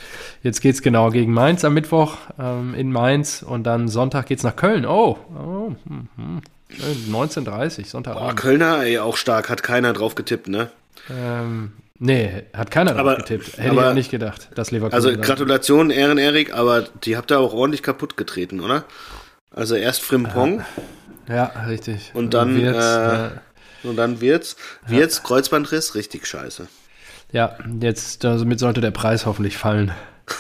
[0.42, 4.56] Jetzt geht's genau gegen Mainz am Mittwoch ähm, in Mainz und dann Sonntag geht's nach
[4.56, 4.86] Köln.
[4.86, 6.42] Oh, oh hm, hm.
[6.70, 8.36] Äh, 19.30 Boah, Sonntagabend.
[8.40, 10.70] Kölner, ey, auch stark, hat keiner drauf getippt, ne?
[11.10, 13.58] Ähm, nee, hat keiner drauf Aber- getippt.
[13.58, 14.94] Hätte ich aber- auch nicht gedacht, dass Leverkusen.
[14.94, 18.84] Also Gratulation, Ehren Erik, aber die habt ihr auch ordentlich kaputt getreten, oder?
[19.50, 20.64] Also erst Frimpong
[21.28, 22.12] Ja, richtig.
[22.14, 23.32] Und dann, Wirtz, äh, ja.
[23.84, 24.56] Und dann Wirtz.
[24.86, 26.66] Wirtz, Kreuzbandriss, richtig scheiße.
[27.32, 29.92] Ja, jetzt damit sollte der Preis hoffentlich fallen.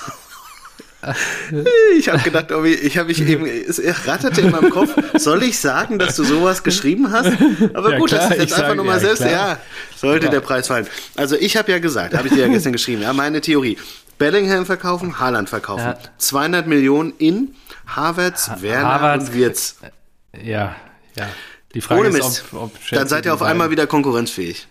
[1.98, 5.58] Ich habe gedacht, Obi, ich habe mich eben, es ratterte in meinem Kopf, soll ich
[5.58, 7.30] sagen, dass du sowas geschrieben hast?
[7.74, 9.30] Aber Ja, gut, klar, das ist jetzt einfach sag- nochmal ja, selbst, klar.
[9.32, 9.58] ja,
[9.96, 10.86] sollte der Preis fallen.
[11.14, 13.76] Also ich habe ja gesagt, habe ich dir ja gestern geschrieben, ja, meine Theorie.
[14.16, 15.84] Bellingham verkaufen, Haaland verkaufen.
[15.84, 15.98] Ja.
[16.16, 17.54] 200 Millionen in
[17.86, 19.76] Havertz, Werner Havertz- und Wirtz.
[20.42, 20.74] Ja,
[21.16, 21.26] ja.
[21.74, 22.44] Die Frage Ohne ist, Mist.
[22.52, 24.68] ob, ob Dann seid ihr auf einmal wieder konkurrenzfähig.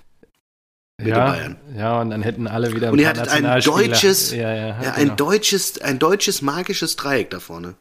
[0.98, 1.58] mit ja, Bayern.
[1.76, 4.94] Ja, und dann hätten alle wieder Und ihr hattet ein deutsches, ja, ja, ja, genau.
[4.96, 7.76] ein deutsches, ein deutsches magisches Dreieck da vorne.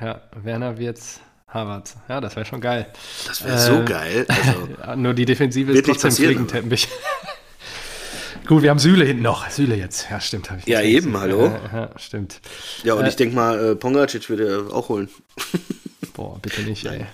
[0.00, 1.94] ja, Werner Wirtz, Harvard.
[2.08, 2.86] Ja, das wäre schon geil.
[3.26, 4.26] Das wäre so Äh, geil.
[4.28, 6.88] Also, nur die Defensive ist trotzdem Fliegenteppich.
[8.46, 9.48] Gut, wir haben Süle hinten noch.
[9.50, 10.06] Süle jetzt.
[10.10, 10.50] Ja, stimmt.
[10.50, 11.20] hab ich Ja, eben, gesehen.
[11.20, 11.46] hallo.
[11.72, 12.40] Ja, ja, stimmt.
[12.82, 15.08] ja, und äh, ich denke mal, äh, Pongacic würde er auch holen.
[16.18, 17.06] Boah, bitte nicht, ey.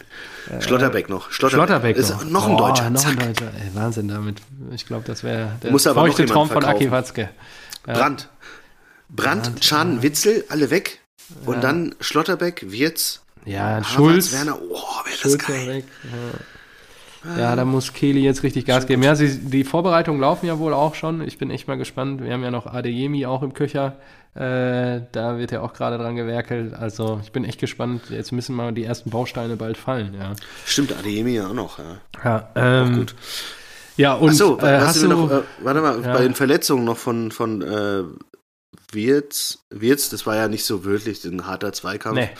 [0.60, 1.30] Schlotterbeck noch.
[1.30, 2.24] Schlotterbeck, Schlotterbeck ist noch.
[2.24, 2.88] noch ein Boah, Deutscher.
[2.88, 3.18] Noch ein.
[3.18, 3.52] Deutscher.
[3.54, 4.38] Ey, Wahnsinn damit.
[4.72, 6.64] Ich glaube, das wäre der Muss feuchte Traum von.
[6.64, 7.28] Aki Watzke.
[7.84, 8.30] Brandt.
[9.10, 11.00] Brandt, Chan, Witzel, alle weg.
[11.44, 14.32] Und dann Schlotterbeck, Wirtz, Ja, Havertz, Schulz.
[14.32, 14.58] Werner.
[14.58, 14.72] Oh,
[15.04, 15.66] wäre das Schulz geil.
[15.68, 15.84] weg.
[16.04, 16.10] Ja.
[17.38, 19.02] Ja, da muss Kehli jetzt richtig Gas geben.
[19.02, 21.20] Ja, sie, die Vorbereitungen laufen ja wohl auch schon.
[21.22, 22.22] Ich bin echt mal gespannt.
[22.22, 23.96] Wir haben ja noch Adeyemi auch im Köcher.
[24.34, 26.74] Äh, da wird ja auch gerade dran gewerkelt.
[26.74, 28.02] Also ich bin echt gespannt.
[28.10, 30.14] Jetzt müssen mal die ersten Bausteine bald fallen.
[30.18, 30.32] Ja,
[30.66, 31.78] Stimmt, Adeyemi ja auch noch.
[31.78, 31.84] Ja.
[32.24, 33.14] ja, ähm, gut.
[33.96, 36.12] ja und Achso, äh, was hast du du noch, äh, warte mal, Ja.
[36.14, 38.02] bei den Verletzungen noch von, von äh,
[38.94, 42.18] Wirtz, Wirtz, das war ja nicht so wirklich ein harter Zweikampf.
[42.18, 42.30] Nee.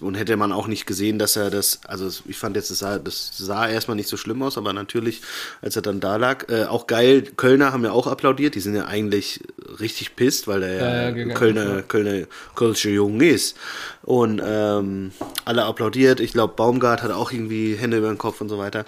[0.00, 2.98] Und hätte man auch nicht gesehen, dass er das, also ich fand jetzt, das sah,
[2.98, 5.22] das sah erstmal nicht so schlimm aus, aber natürlich,
[5.62, 8.74] als er dann da lag, äh, auch geil, Kölner haben ja auch applaudiert, die sind
[8.74, 9.40] ja eigentlich
[9.80, 11.82] richtig pisst, weil er Ja, ja, gegangen Kölner, ja.
[11.82, 13.56] Kölner, Kölsche Jung ist.
[14.02, 15.12] Und ähm,
[15.44, 18.84] alle applaudiert, ich glaube, Baumgart hat auch irgendwie Hände über den Kopf und so weiter.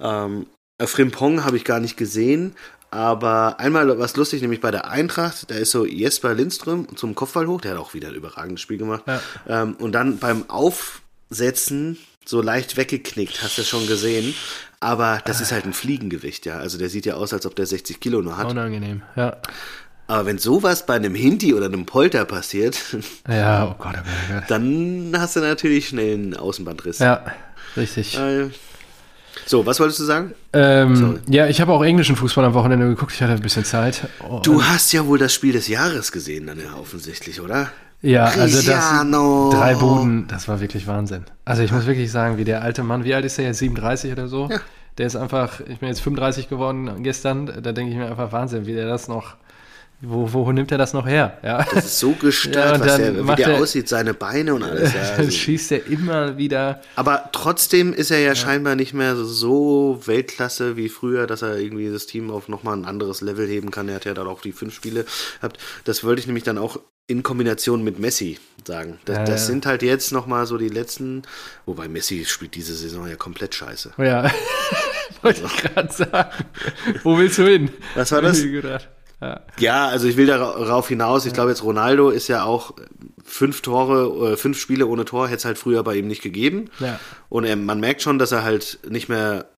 [0.00, 0.46] Ähm,
[0.78, 2.54] äh, Frimpong habe ich gar nicht gesehen,
[2.90, 7.46] aber einmal was lustig, nämlich bei der Eintracht, da ist so Jesper Lindström zum Kopfball
[7.46, 9.02] hoch, der hat auch wieder ein überragendes Spiel gemacht.
[9.06, 9.20] Ja.
[9.46, 14.34] Ähm, und dann beim Aufsetzen so leicht weggeknickt, hast du schon gesehen.
[14.80, 16.58] Aber das ist halt ein Fliegengewicht, ja.
[16.58, 18.48] Also der sieht ja aus, als ob der 60 Kilo nur hat.
[18.50, 19.02] unangenehm.
[19.16, 19.36] Ja,
[20.06, 22.78] Aber wenn sowas bei einem Hinti oder einem Polter passiert,
[23.28, 24.44] ja, oh Gott, oh Gott, oh Gott.
[24.48, 27.00] dann hast du natürlich schnell einen Außenbandriss.
[27.00, 27.24] Ja,
[27.76, 28.16] richtig.
[28.18, 28.50] Äh,
[29.46, 30.32] So, was wolltest du sagen?
[30.52, 33.12] Ähm, ja, ich habe auch englischen Fußball am Wochenende geguckt.
[33.12, 34.08] Ich hatte ein bisschen Zeit.
[34.28, 37.68] Oh, Du hast ja wohl das Spiel des Jahres gesehen, dann ja offensichtlich, oder?
[38.00, 39.50] ja, also das Cristiano.
[39.52, 41.24] drei Buden, das war wirklich Wahnsinn.
[41.44, 43.58] Also ich muss wirklich sagen, wie der alte Mann, wie alt ist er jetzt?
[43.58, 44.48] 37 oder so?
[44.50, 44.60] Ja.
[44.98, 47.46] Der ist einfach, ich bin jetzt 35 geworden gestern.
[47.46, 49.34] Da denke ich mir einfach Wahnsinn, wie der das noch,
[50.00, 51.38] wo, wo nimmt er das noch her?
[51.42, 51.64] Ja.
[51.74, 54.62] Das ist so Ja, gestört, und was der, wie der er- aussieht, seine Beine und
[54.62, 54.92] alles.
[54.94, 55.30] Ja, Dann also.
[55.32, 56.80] schießt er immer wieder.
[56.96, 61.90] Aber trotzdem ist er ja, scheinbar nicht mehr so Weltklasse wie früher, dass er irgendwie
[61.90, 63.88] das Team auf nochmal ein anderes Level heben kann.
[63.88, 65.04] Er hat ja dann auch die fünf Spiele
[65.40, 65.58] gehabt.
[65.84, 68.98] Das wollte ich nämlich dann auch in Kombination mit Messi sagen.
[69.06, 69.46] Das, Ja, das ja.
[69.46, 71.22] sind halt jetzt nochmal so die letzten,
[71.66, 73.94] wobei Messi spielt diese Saison ja komplett scheiße.
[73.98, 74.30] Ja,
[75.22, 76.30] wollte ich gerade sagen.
[77.02, 77.70] Wo willst du hin?
[77.94, 78.42] Was war das?
[79.20, 79.40] Ja.
[79.58, 81.26] Ja, also ich will darauf hinaus.
[81.26, 82.74] Ich glaube jetzt Ronaldo ist ja auch
[83.24, 86.70] fünf Tore, äh, fünf Spiele ohne Tor, hätte es halt früher bei ihm nicht gegeben.
[86.78, 87.00] Ja.
[87.28, 89.50] Und er, man merkt schon, dass er halt nicht mehr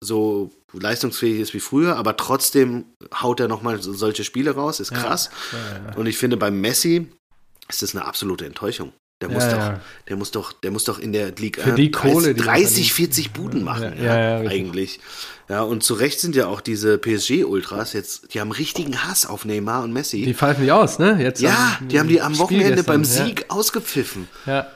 [0.00, 4.92] so leistungsfähig ist wie früher, aber trotzdem haut er nochmal so, solche Spiele raus, ist
[4.92, 5.30] krass.
[5.52, 5.96] Ja.
[5.96, 7.10] Und ich finde, beim Messi
[7.68, 8.92] ist das eine absolute Enttäuschung.
[9.20, 9.80] Der muss, Ja, doch, ja.
[10.08, 12.44] der muss doch, der muss doch in der Liga Für die 30, Kohle, die er
[12.46, 13.14] 30 verdient.
[13.16, 15.00] 40 Buden machen, Ja, eigentlich.
[15.48, 19.44] Ja, und zu Recht sind ja auch diese PSG-Ultras jetzt, die haben richtigen Hass auf
[19.44, 20.22] Neymar und Messi.
[20.24, 21.16] Die pfeifen die aus, ne?
[21.20, 24.28] Jetzt ja, am- die haben die am Wochenende gestern, beim Sieg ausgepfiffen.
[24.46, 24.68] Ja.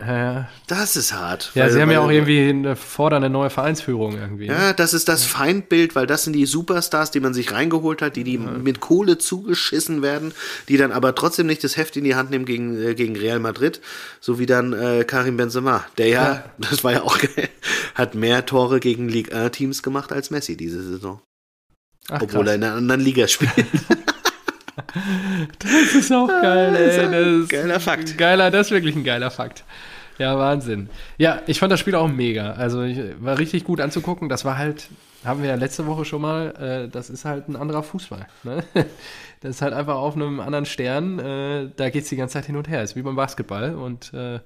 [0.00, 0.48] Ja, ja.
[0.68, 1.50] Das ist hart.
[1.54, 4.46] ja weil- sie haben ja weil- auch irgendwie eine, fordern eine neue Vereinsführung irgendwie.
[4.46, 4.52] ne?
[4.54, 8.14] Ja, das ist das Feindbild, weil das sind die Superstars, die man sich reingeholt hat,
[8.14, 10.32] die, die mit Kohle zugeschissen werden,
[10.68, 13.40] die dann aber trotzdem nicht das Heft in die Hand nehmen gegen, äh, gegen Real
[13.40, 13.80] Madrid,
[14.20, 16.44] so wie dann äh, Karim Benzema, der ja, Ja.
[16.58, 17.48] das war ja auch geil,
[17.96, 21.20] hat mehr Tore gegen Ligue 1 Teams gemacht als Messi diese Saison,
[22.08, 22.48] Ach, obwohl krass.
[22.50, 23.50] er in einer anderen Liga spielt.
[25.58, 27.04] Das ist auch geil, Das ist ey.
[27.06, 28.18] ein Das ist geiler Fakt.
[28.18, 29.64] Geiler, das ist wirklich ein geiler Fakt.
[30.18, 30.88] Ja, Wahnsinn.
[31.16, 32.52] Ja, ich fand das Spiel auch mega.
[32.52, 34.28] Also ich, war richtig gut anzugucken.
[34.28, 34.88] Das war halt,
[35.24, 38.26] haben wir ja letzte Woche schon mal, äh, das ist halt ein anderer Fußball.
[38.44, 38.64] Ne?
[39.40, 41.20] Das ist halt einfach auf einem anderen Stern.
[41.20, 42.82] Äh, da geht es die ganze Zeit hin und her.
[42.82, 44.40] Ist wie beim Basketball und äh,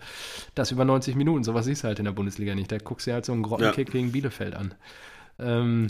[0.55, 1.45] das über 90 Minuten.
[1.45, 2.71] Sowas siehst du halt in der Bundesliga nicht.
[2.71, 4.75] Da guckst du dir halt so einen Grottenkick gegen Bielefeld an.
[5.41, 5.87] Ähm,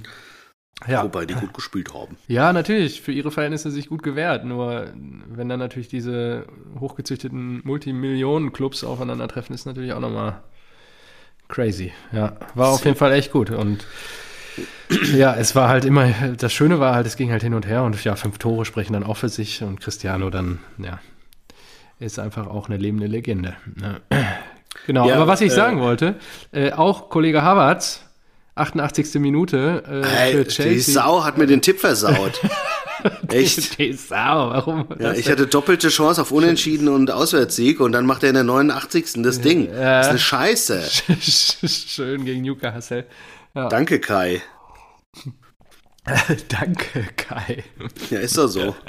[0.86, 1.02] ja.
[1.04, 2.16] Wobei die gut gespielt haben.
[2.28, 4.44] Ja, natürlich, für ihre Verhältnisse sich gut gewährt.
[4.44, 4.92] Nur
[5.28, 6.46] wenn dann natürlich diese
[6.80, 10.42] hochgezüchteten Multimillionen-Clubs aufeinandertreffen, ist natürlich auch nochmal
[11.48, 11.92] crazy.
[12.12, 13.50] Ja, war auf jeden Fall echt gut.
[13.50, 13.86] Und
[15.14, 17.82] ja, es war halt immer, das Schöne war halt, es ging halt hin und her
[17.84, 20.98] und ja, fünf Tore sprechen dann auch für sich und Cristiano dann, ja,
[21.98, 23.54] ist einfach auch eine lebende Legende.
[24.86, 26.16] Genau, Ja, aber was ich äh, sagen wollte,
[26.50, 28.04] äh, auch Kollege Havertz,
[28.54, 29.14] 88.
[29.14, 30.94] Minute äh, Hey, für die Chelsea.
[30.94, 32.40] Sau hat mir den Tipp versaut.
[33.28, 33.78] Echt?
[33.78, 34.14] Die Sau,
[34.50, 34.86] warum?
[34.98, 38.44] Ja, ich hatte doppelte Chance auf Unentschieden und Auswärtssieg und dann macht er in der
[38.44, 39.22] 89.
[39.22, 39.66] das Ding.
[39.66, 39.98] Ja.
[39.98, 40.82] Das ist eine Scheiße.
[41.66, 43.06] Schön gegen Newcastle.
[43.54, 43.68] Ja.
[43.68, 44.42] Danke, Kai.
[46.48, 47.62] Danke, Kai.
[48.10, 48.74] Ja, ist doch so.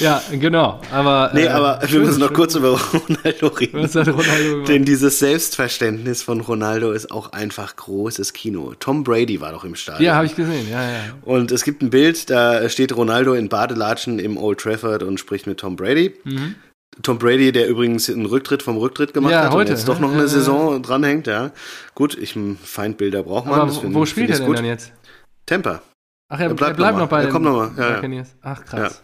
[0.00, 0.80] Ja, genau.
[0.92, 3.84] Aber, Nee, äh, aber wir müssen noch kurz über Ronaldo reden.
[3.86, 4.64] Ronaldo?
[4.64, 8.74] Denn dieses Selbstverständnis von Ronaldo ist auch einfach großes Kino.
[8.78, 10.04] Tom Brady war doch im Stadion.
[10.04, 10.68] Ja, habe ich gesehen.
[10.70, 10.98] Ja, ja.
[11.22, 15.46] Und es gibt ein Bild, da steht Ronaldo in Badelatschen im Old Trafford und spricht
[15.46, 16.12] mit Tom Brady.
[17.02, 19.34] Tom Brady, der übrigens einen Rücktritt vom Rücktritt gemacht Mhm.
[19.34, 20.18] Ja, hat heute, und jetzt doch noch ne?
[20.18, 21.52] eine Saison dranhängt, ja.
[21.94, 23.60] Gut, ich Feindbilder braucht man.
[23.60, 24.58] Aber wo, find- wo spielt er denn gut.
[24.58, 24.92] dann jetzt?
[25.46, 25.82] Tampa.
[26.28, 27.22] Ach, er, Er er bleibt bleibt, noch noch bei.
[27.24, 28.24] Er kommt noch mal, ja, ja.
[28.42, 29.02] Ach, krass.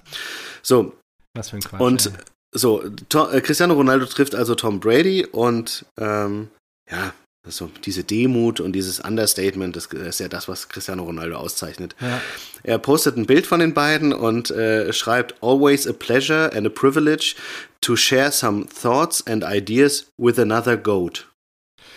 [0.62, 0.94] So,
[1.34, 1.80] Was für ein Quatsch.
[1.80, 2.12] und ey.
[2.52, 6.48] so, to, äh, Cristiano Ronaldo trifft also Tom Brady und ähm,
[6.90, 11.04] ja, das ist so diese Demut und dieses Understatement, das ist ja das, was Cristiano
[11.04, 11.94] Ronaldo auszeichnet.
[12.00, 12.20] Ja.
[12.62, 16.70] Er postet ein Bild von den beiden und äh, schreibt Always a pleasure and a
[16.70, 17.36] privilege
[17.80, 21.28] to share some thoughts and ideas with another goat.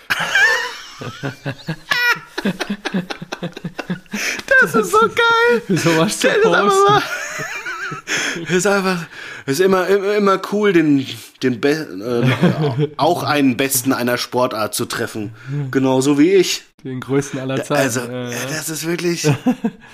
[4.61, 5.61] das ist so geil.
[5.77, 7.03] So was zu Das ist einfach,
[8.49, 9.05] ist einfach,
[9.45, 11.05] das ist immer, immer, cool, den,
[11.41, 15.33] den Be äh, auch einen Besten einer Sportart zu treffen.
[15.71, 16.63] Genauso wie ich.
[16.83, 17.81] Den größten aller Zeiten.
[17.81, 19.25] Also, Äh, das ist wirklich.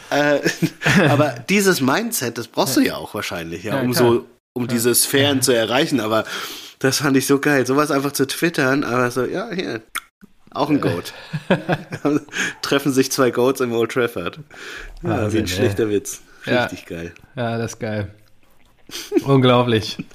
[0.10, 0.40] äh,
[1.10, 4.94] aber dieses Mindset, das brauchst du ja auch wahrscheinlich, ja, Ja, um so, um diese
[4.96, 6.00] Sphären zu erreichen.
[6.00, 6.24] Aber
[6.80, 9.82] das fand ich so geil, sowas einfach zu twittern, aber so, ja, hier,
[10.52, 11.14] auch ein Goat.
[12.62, 14.40] Treffen sich zwei Goats im Old Trafford.
[15.04, 15.48] Ja, Wahnsinn, wie ein ey.
[15.48, 16.22] schlechter Witz.
[16.46, 16.64] Ja.
[16.64, 17.14] Richtig geil.
[17.36, 18.14] ja, das ist geil.
[19.24, 19.98] Unglaublich.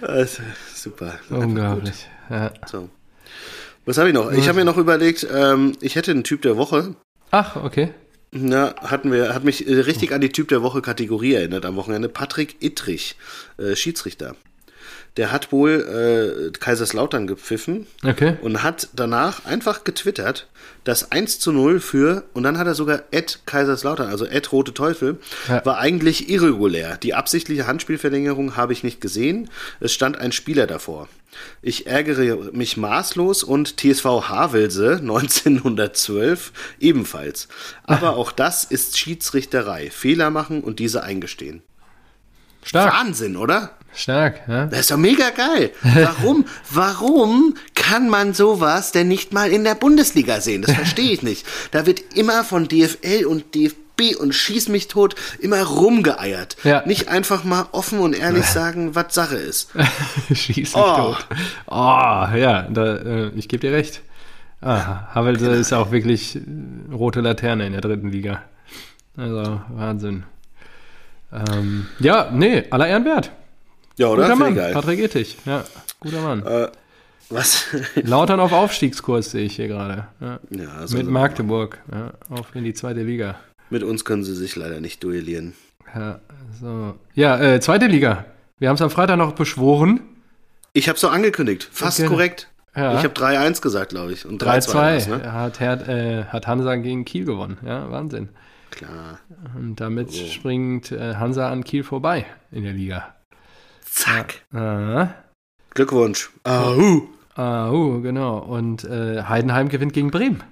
[0.00, 0.42] Also,
[0.74, 1.20] super.
[1.30, 2.08] Unglaublich.
[2.28, 2.50] Ja.
[2.66, 2.88] So.
[3.84, 4.32] Was habe ich noch?
[4.32, 6.96] Ich habe mir noch überlegt, ähm, ich hätte einen Typ der Woche.
[7.30, 7.90] Ach, okay.
[8.32, 11.76] Na, hatten wir, hat mich äh, richtig an die Typ der Woche Kategorie erinnert am
[11.76, 12.08] Wochenende.
[12.08, 13.16] Patrick Ittrich,
[13.58, 14.34] äh, Schiedsrichter.
[15.18, 18.36] Der hat wohl äh, Kaiserslautern gepfiffen Okay.
[18.40, 20.48] und hat danach einfach getwittert,
[20.84, 24.72] das 1 zu 0 für, und dann hat er sogar Ed Kaiserslautern, also Ed Rote
[24.72, 25.64] Teufel, Ja.
[25.66, 26.96] war eigentlich irregulär.
[26.96, 29.50] Die absichtliche Handspielverlängerung habe ich nicht gesehen.
[29.80, 31.08] Es stand ein Spieler davor.
[31.60, 37.48] Ich ärgere mich maßlos und TSV Havelse 1912 ebenfalls.
[37.84, 39.90] Aber auch das ist Schiedsrichterei.
[39.90, 41.62] Fehler machen und diese eingestehen.
[42.64, 42.92] Stark.
[42.94, 43.72] Wahnsinn, oder?
[43.94, 44.66] Stark, ja.
[44.66, 45.70] Das ist doch mega geil.
[45.82, 50.62] Warum, warum kann man sowas denn nicht mal in der Bundesliga sehen?
[50.62, 51.46] Das verstehe ich nicht.
[51.72, 56.56] Da wird immer von DFL und DFB und schieß mich tot immer rumgeeiert.
[56.64, 56.82] Ja.
[56.86, 59.70] Nicht einfach mal offen und ehrlich sagen, was Sache ist.
[60.32, 60.96] Schieß mich Oh.
[61.14, 61.26] tot.
[61.66, 61.74] Oh,
[62.34, 64.00] ja, da, äh, ich gebe dir recht.
[64.62, 66.38] Ah, Havelse ist auch wirklich
[66.92, 68.42] rote Laterne in der dritten Liga.
[69.16, 70.22] Also, Wahnsinn.
[71.32, 73.30] Ähm, ja, nee, aller Ehren wert.
[73.98, 74.22] Ja, oder?
[74.22, 74.72] Guter Mann, geil.
[74.72, 75.36] Patrick Ittig.
[75.44, 75.64] Ja,
[76.00, 76.44] guter Mann.
[76.46, 76.68] Äh,
[77.28, 77.66] Was?
[78.02, 80.06] Lautern auf Aufstiegskurs sehe ich hier gerade.
[80.20, 80.38] Ja.
[80.50, 83.36] Ja, Mit Magdeburg, ja, auf in die zweite Liga.
[83.70, 85.54] Mit uns können sie sich leider nicht duellieren.
[85.94, 86.20] Ja,
[86.60, 86.94] so.
[87.14, 88.24] ja äh, zweite Liga.
[88.58, 90.00] Wir haben es am Freitag noch beschworen.
[90.72, 91.68] Ich habe so angekündigt.
[91.70, 92.08] Fast Okay.
[92.08, 92.48] korrekt.
[92.74, 92.96] Ja.
[92.98, 94.24] Ich habe 3-1 gesagt, glaube ich.
[94.24, 95.32] Und 3-2 war's, 3-2 ne?
[95.32, 97.58] hat, äh, hat Hansa gegen Kiel gewonnen.
[97.66, 98.30] Ja, Wahnsinn.
[98.70, 99.18] Klar.
[99.54, 100.24] Und damit So.
[100.26, 103.14] springt äh, Hansa an Kiel vorbei in der Liga.
[103.92, 104.42] Zack.
[104.54, 105.08] Ah,
[105.74, 106.30] Glückwunsch.
[106.44, 107.02] Ahu.
[107.34, 108.38] ah, uh, genau.
[108.38, 110.42] Und äh, Heidenheim gewinnt gegen Bremen.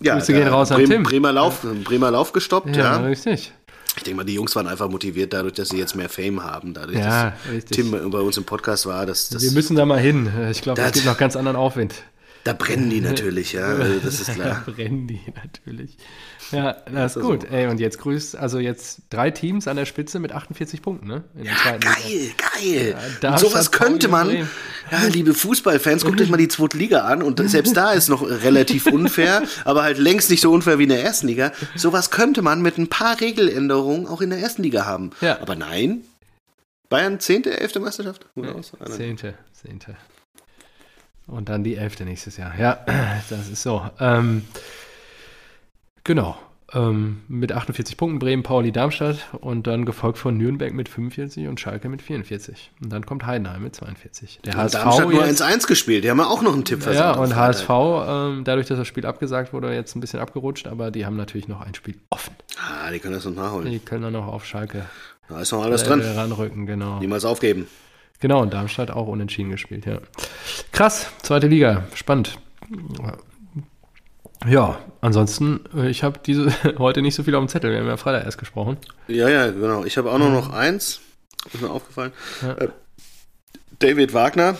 [0.00, 1.02] Ja, Grüße gehen raus an Bremen, Tim.
[1.02, 2.98] Bremer Lauf, Bremer Lauf gestoppt, ja.
[2.98, 3.52] richtig.
[3.96, 6.72] Ich denke mal, die Jungs waren einfach motiviert dadurch, dass sie jetzt mehr Fame haben.
[6.72, 7.76] Dadurch, Ja, dass richtig.
[7.76, 10.30] Tim bei uns im Podcast war, dass das, Wir müssen da mal hin.
[10.50, 11.94] Ich glaube, Das- es gibt noch ganz anderen Aufwind.
[12.48, 14.62] Da brennen die natürlich, ja, also das ist klar.
[14.64, 15.98] Da brennen die natürlich.
[16.50, 17.44] Ja, das ist also gut.
[17.44, 17.54] Also.
[17.54, 21.24] Ey, und jetzt grüßt, also jetzt drei Teams an der Spitze mit 48 Punkten, ne?
[21.42, 22.32] ja, geil, Liga.
[22.54, 22.96] geil.
[23.22, 27.22] Ja, und sowas könnte man, ja, liebe Fußballfans, guckt euch mal die zweite Liga an
[27.22, 30.88] und selbst da ist noch relativ unfair, aber halt längst nicht so unfair wie in
[30.88, 31.52] der ersten Liga.
[31.74, 35.10] Sowas könnte man mit ein paar Regeländerungen auch in der ersten Liga haben.
[35.20, 35.38] Ja.
[35.42, 36.00] Aber nein.
[36.88, 37.74] Bayern 10., 11.
[37.74, 38.24] Meisterschaft?
[38.34, 38.72] Who knows?
[38.96, 39.18] 10.
[39.18, 39.34] 10.
[41.28, 42.58] Und dann die elfte nächstes Jahr.
[42.58, 42.78] Ja,
[43.30, 43.88] das ist so.
[44.00, 44.44] Ähm,
[46.02, 46.36] genau.
[46.74, 51.58] Ähm, mit 48 Punkten Bremen, Pauli, Darmstadt und dann gefolgt von Nürnberg mit 45 und
[51.58, 52.72] Schalke mit 44.
[52.82, 54.40] Und dann kommt Heidenheim mit 42.
[54.44, 56.04] Der Und HSV Darmstadt nur jetzt, 1-1 gespielt.
[56.04, 57.16] Die haben ja auch noch einen Tipp ja, versaut.
[57.16, 57.36] am und.
[57.36, 61.16] HSV, ähm, dadurch, dass das Spiel abgesagt wurde, jetzt ein bisschen abgerutscht, aber die haben
[61.16, 62.34] natürlich noch ein Spiel offen.
[62.58, 63.70] Ah, die können das noch nachholen.
[63.70, 64.84] Die können dann noch auf Schalke
[65.28, 66.02] Da ist noch alles äh, dran.
[66.02, 66.98] ranrücken, genau.
[66.98, 67.66] Niemals aufgeben.
[68.20, 69.98] Genau, und Darmstadt auch unentschieden gespielt, ja.
[70.72, 72.38] Krass, zweite Liga, spannend.
[74.46, 77.72] Ja, ansonsten, äh, ich habe diese heute nicht so viel auf dem Zettel.
[77.72, 78.76] Wir haben ja Freitag erst gesprochen.
[79.08, 79.84] Ja, ja, genau.
[79.84, 81.00] Ich habe auch nur noch eins.
[81.52, 82.12] Ist mir aufgefallen.
[82.42, 82.52] Ja.
[82.54, 82.68] Äh,
[83.78, 84.56] David Wagner.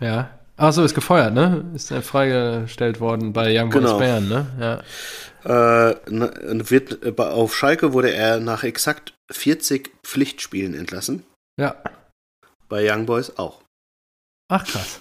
[0.00, 0.30] Ja.
[0.56, 1.64] Ach so, ist gefeuert, ne?
[1.74, 3.98] Ist er freigestellt worden bei Young Boys Genau.
[3.98, 4.82] Bern, ne?
[5.44, 5.90] Ja.
[5.90, 5.96] Äh,
[6.70, 11.24] wird, äh, auf Schalke wurde er nach exakt 40 Pflichtspielen entlassen.
[11.56, 11.74] Ja.
[12.68, 13.62] Bei Young Boys auch.
[14.48, 15.00] Ach, krass.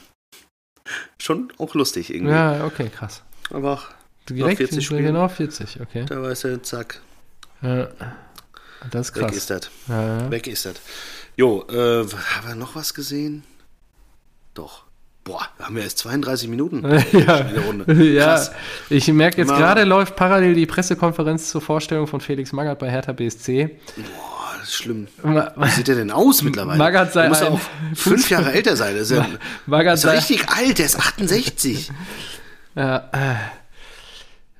[1.21, 2.33] Schon auch lustig irgendwie.
[2.33, 3.23] Ja, okay, krass.
[3.49, 3.85] Aber auch,
[4.29, 5.03] Direkt 40 Spiele.
[5.03, 6.05] Genau, 40, okay.
[6.05, 7.01] da weiß er, zack,
[7.61, 7.89] Ja.
[8.91, 9.35] Das ist weg krass.
[9.35, 9.69] ist das.
[9.87, 10.29] Ja.
[10.29, 10.75] Weg ist das.
[11.37, 13.43] Jo, äh, haben wir noch was gesehen?
[14.53, 14.85] Doch.
[15.23, 16.83] Boah, haben wir erst 32 Minuten.
[17.13, 17.45] ja.
[18.03, 18.41] Ja,
[18.89, 23.13] ich merke jetzt gerade läuft parallel die Pressekonferenz zur Vorstellung von Felix Magath bei Hertha
[23.13, 23.69] BSC.
[23.95, 24.03] Boah,
[24.59, 25.07] das ist schlimm.
[25.23, 26.77] Wie sieht der denn aus mittlerweile?
[26.77, 27.59] Magath sei muss auch
[27.95, 28.95] fünf Jahre älter sein.
[28.97, 31.91] Das ist ja, ist richtig alt, der ist 68.
[32.75, 33.35] Ja, äh,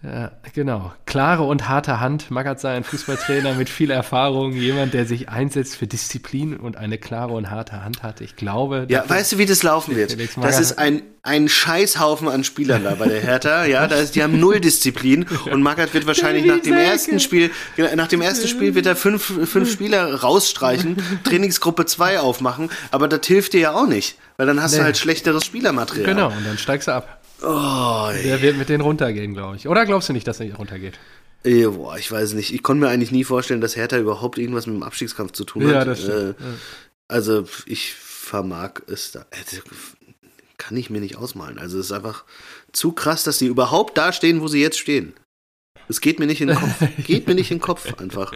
[0.04, 0.92] ja, genau.
[1.06, 2.30] Klare und harte Hand.
[2.30, 6.98] Magath sei ein Fußballtrainer mit viel Erfahrung, jemand, der sich einsetzt für Disziplin und eine
[6.98, 8.20] klare und harte Hand hat.
[8.20, 10.18] Ich glaube, Ja, weißt du, wie das laufen wird?
[10.44, 13.64] Das ist ein, ein Scheißhaufen an Spielern da bei der Hertha.
[13.66, 17.50] Ja, da ist, die haben null Disziplin und Magath wird wahrscheinlich nach dem ersten Spiel,
[17.78, 23.08] genau, nach dem ersten Spiel wird er fünf, fünf Spieler rausstreichen, Trainingsgruppe 2 aufmachen, aber
[23.08, 24.84] das hilft dir ja auch nicht, weil dann hast du Nee.
[24.84, 26.06] halt schlechteres Spielermaterial.
[26.06, 27.20] genau, und dann steigst du ab.
[27.44, 28.10] Oh.
[28.24, 29.68] Der wird mit denen runtergehen, glaube ich.
[29.68, 30.98] Oder glaubst du nicht, dass er runtergeht?
[31.44, 32.54] Ey, boah, ich weiß nicht.
[32.54, 35.66] Ich konnte mir eigentlich nie vorstellen, dass Hertha überhaupt irgendwas mit dem Abstiegskampf zu tun
[35.66, 35.72] hat.
[35.74, 36.40] Ja, das stimmt.
[36.40, 36.44] Äh,
[37.10, 39.22] Also ich vermag es da.
[39.32, 39.60] äh,
[40.58, 41.60] Kann ich mir nicht ausmalen.
[41.60, 42.24] Also es ist einfach
[42.72, 45.14] zu krass, dass sie überhaupt da stehen, wo sie jetzt stehen.
[45.90, 46.82] Es geht mir nicht in den Kopf.
[47.06, 48.32] Geht mir nicht in den Kopf einfach.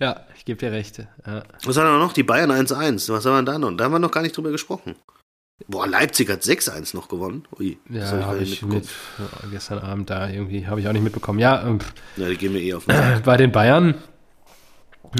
[0.00, 0.98] Ja, ich gebe dir recht.
[1.24, 1.44] Ja.
[1.64, 2.12] Was haben wir noch?
[2.12, 3.08] Die Bayern 1-1.
[3.12, 3.70] Was haben wir da noch?
[3.76, 4.96] Da haben wir noch gar nicht drüber gesprochen.
[5.68, 7.44] Boah, Leipzig hat 6-1 noch gewonnen.
[7.58, 8.74] Ui, hab Ja, habe ich mitbekommen.
[8.74, 11.38] mit ja, gestern Abend da irgendwie, habe ich auch nicht mitbekommen.
[11.38, 11.78] Ja, ähm,
[12.16, 13.94] Ja, die gehen mir eh auf den bei den Bayern,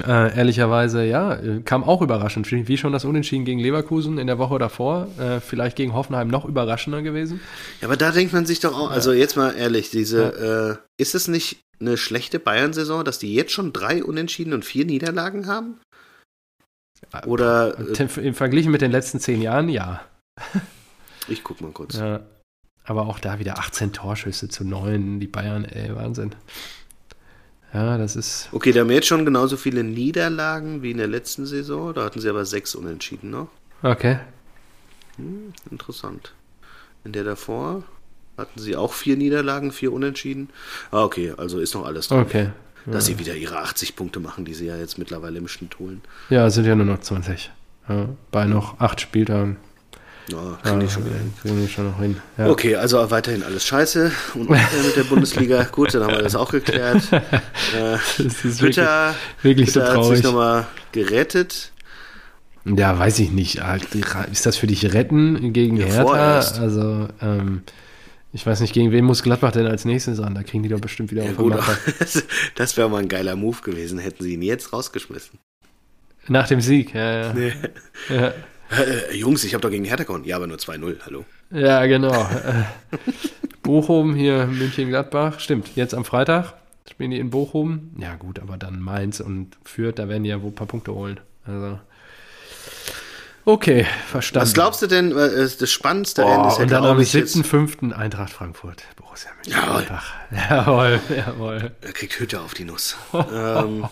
[0.07, 2.51] äh, ehrlicherweise, ja, kam auch überraschend.
[2.51, 5.09] Wie schon das Unentschieden gegen Leverkusen in der Woche davor.
[5.19, 7.41] Äh, vielleicht gegen Hoffenheim noch überraschender gewesen.
[7.81, 11.15] Ja, aber da denkt man sich doch auch, also jetzt mal ehrlich, diese, äh, ist
[11.15, 15.79] es nicht eine schlechte Bayern-Saison, dass die jetzt schon drei Unentschieden und vier Niederlagen haben?
[17.27, 20.01] Oder, Im im Verglichen mit den letzten zehn Jahren, ja.
[21.29, 21.97] Ich guck mal kurz.
[21.97, 22.21] ja.
[22.85, 26.35] Aber auch da wieder 18 Torschüsse zu 9, die Bayern, ey, Wahnsinn.
[27.73, 28.49] Ja, das ist.
[28.51, 32.21] Okay, die haben jetzt schon genauso viele Niederlagen wie in der letzten Saison, da hatten
[32.21, 33.49] sie aber sechs Unentschieden noch.
[33.83, 34.19] Okay.
[35.71, 36.35] Interessant.
[37.05, 37.85] In der davor
[38.37, 40.51] hatten sie auch vier Niederlagen, vier Unentschieden.
[40.91, 42.21] Ah, okay, also ist noch alles drin.
[42.21, 42.51] Okay.
[42.85, 46.03] Dass sie wieder ihre 80 Punkte machen, die sie ja jetzt mittlerweile im Schnitt holen.
[46.31, 47.53] Ja, es sind ja nur noch 20.
[47.89, 49.57] Ja, bei noch acht Spieltagen.
[50.29, 51.33] Ja, kriegen die schon wieder hin.
[51.43, 52.17] Kriegen die schon noch hin.
[52.39, 52.49] Ja.
[52.49, 55.65] Okay, also weiterhin alles scheiße und mit der Bundesliga.
[55.73, 57.03] Gut, dann haben wir das auch geklärt.
[57.13, 60.25] Äh, Das ist wirklich, Twitter, wirklich so Twitter hat sich traurig.
[60.25, 61.73] nochmal gerettet.
[62.65, 63.61] Ja, weiß ich nicht.
[64.31, 66.03] Ist das für dich retten gegen ja, Hertha?
[66.03, 66.59] Vorerst.
[66.59, 67.63] Also, ähm,
[68.33, 70.35] ich weiß nicht, gegen wen muss Gladbach denn als nächstes an?
[70.35, 71.81] Da kriegen die doch bestimmt wieder ja, auf
[72.55, 75.39] Das wäre mal ein geiler Move gewesen, hätten sie ihn jetzt rausgeschmissen.
[76.29, 77.33] Nach dem Sieg, ja, ja.
[77.33, 77.53] Nee.
[78.09, 78.33] ja.
[78.73, 80.25] Äh, Jungs, ich habe doch gegen Hertha gewonnen.
[80.25, 81.25] Ja, aber nur 2-0, hallo.
[81.51, 82.29] Ja, genau.
[83.63, 85.41] Bochum hier, München-Gladbach.
[85.41, 86.55] Stimmt, jetzt am Freitag
[86.93, 87.91] spielen die in Bochum.
[87.99, 90.95] Ja, gut, aber dann Mainz und Fürth, da werden die ja wohl ein paar Punkte
[90.95, 91.21] holen.
[91.47, 91.81] Also.
[93.45, 94.47] Okay, verstanden.
[94.47, 97.93] Was glaubst du denn, äh, das spannendste Rennen ist ja, Und dann am 7.5.
[97.93, 98.85] Eintracht Frankfurt.
[98.97, 100.13] Borussia Mönchengladbach.
[100.31, 101.01] Jawohl.
[101.09, 101.71] jawohl, jawohl.
[101.81, 102.97] Er kriegt Hütte auf die Nuss.
[103.13, 103.87] ähm,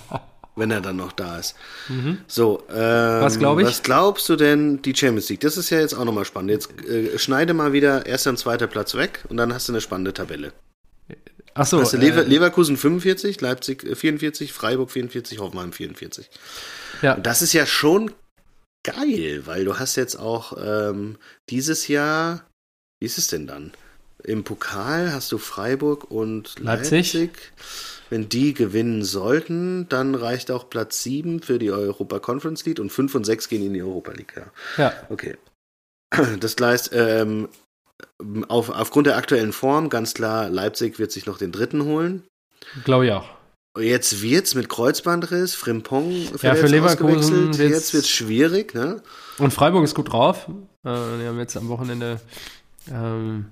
[0.56, 1.54] wenn er dann noch da ist.
[1.88, 2.18] Mhm.
[2.26, 3.68] So, ähm, was glaube ich?
[3.68, 5.40] Was glaubst du denn, die Champions League?
[5.40, 6.50] Das ist ja jetzt auch nochmal spannend.
[6.50, 9.80] Jetzt äh, schneide mal wieder erster und zweiter Platz weg und dann hast du eine
[9.80, 10.52] spannende Tabelle.
[11.54, 11.80] Achso.
[11.80, 16.30] Hast du Lever äh, Leverkusen 45, Leipzig 44, äh, Freiburg 44, Hoffenheim 44.
[17.02, 17.14] Ja.
[17.14, 18.12] Und das ist ja schon
[18.82, 21.16] geil, weil du hast jetzt auch ähm,
[21.48, 22.44] dieses Jahr,
[23.00, 23.72] wie ist es denn dann?
[24.22, 27.14] Im Pokal hast du Freiburg und Leipzig.
[27.14, 27.52] Leipzig.
[28.10, 32.90] Wenn die gewinnen sollten, dann reicht auch Platz 7 für die Europa Conference League und
[32.90, 34.34] 5 und 6 gehen in die Europa League.
[34.36, 34.84] Ja.
[34.84, 34.92] ja.
[35.08, 35.36] Okay.
[36.40, 37.48] Das heißt, ähm,
[38.48, 42.24] auf, aufgrund der aktuellen Form, ganz klar, Leipzig wird sich noch den dritten holen.
[42.84, 43.28] Glaube ich auch.
[43.78, 46.10] Jetzt wird's mit Kreuzbandriss, Frimpong
[46.42, 49.00] ja, für Leverkusen Jetzt wird's schwierig, ne?
[49.38, 50.48] Und Freiburg ist gut drauf.
[50.84, 50.88] Äh,
[51.20, 52.20] die haben jetzt am Wochenende.
[52.90, 53.46] Ähm,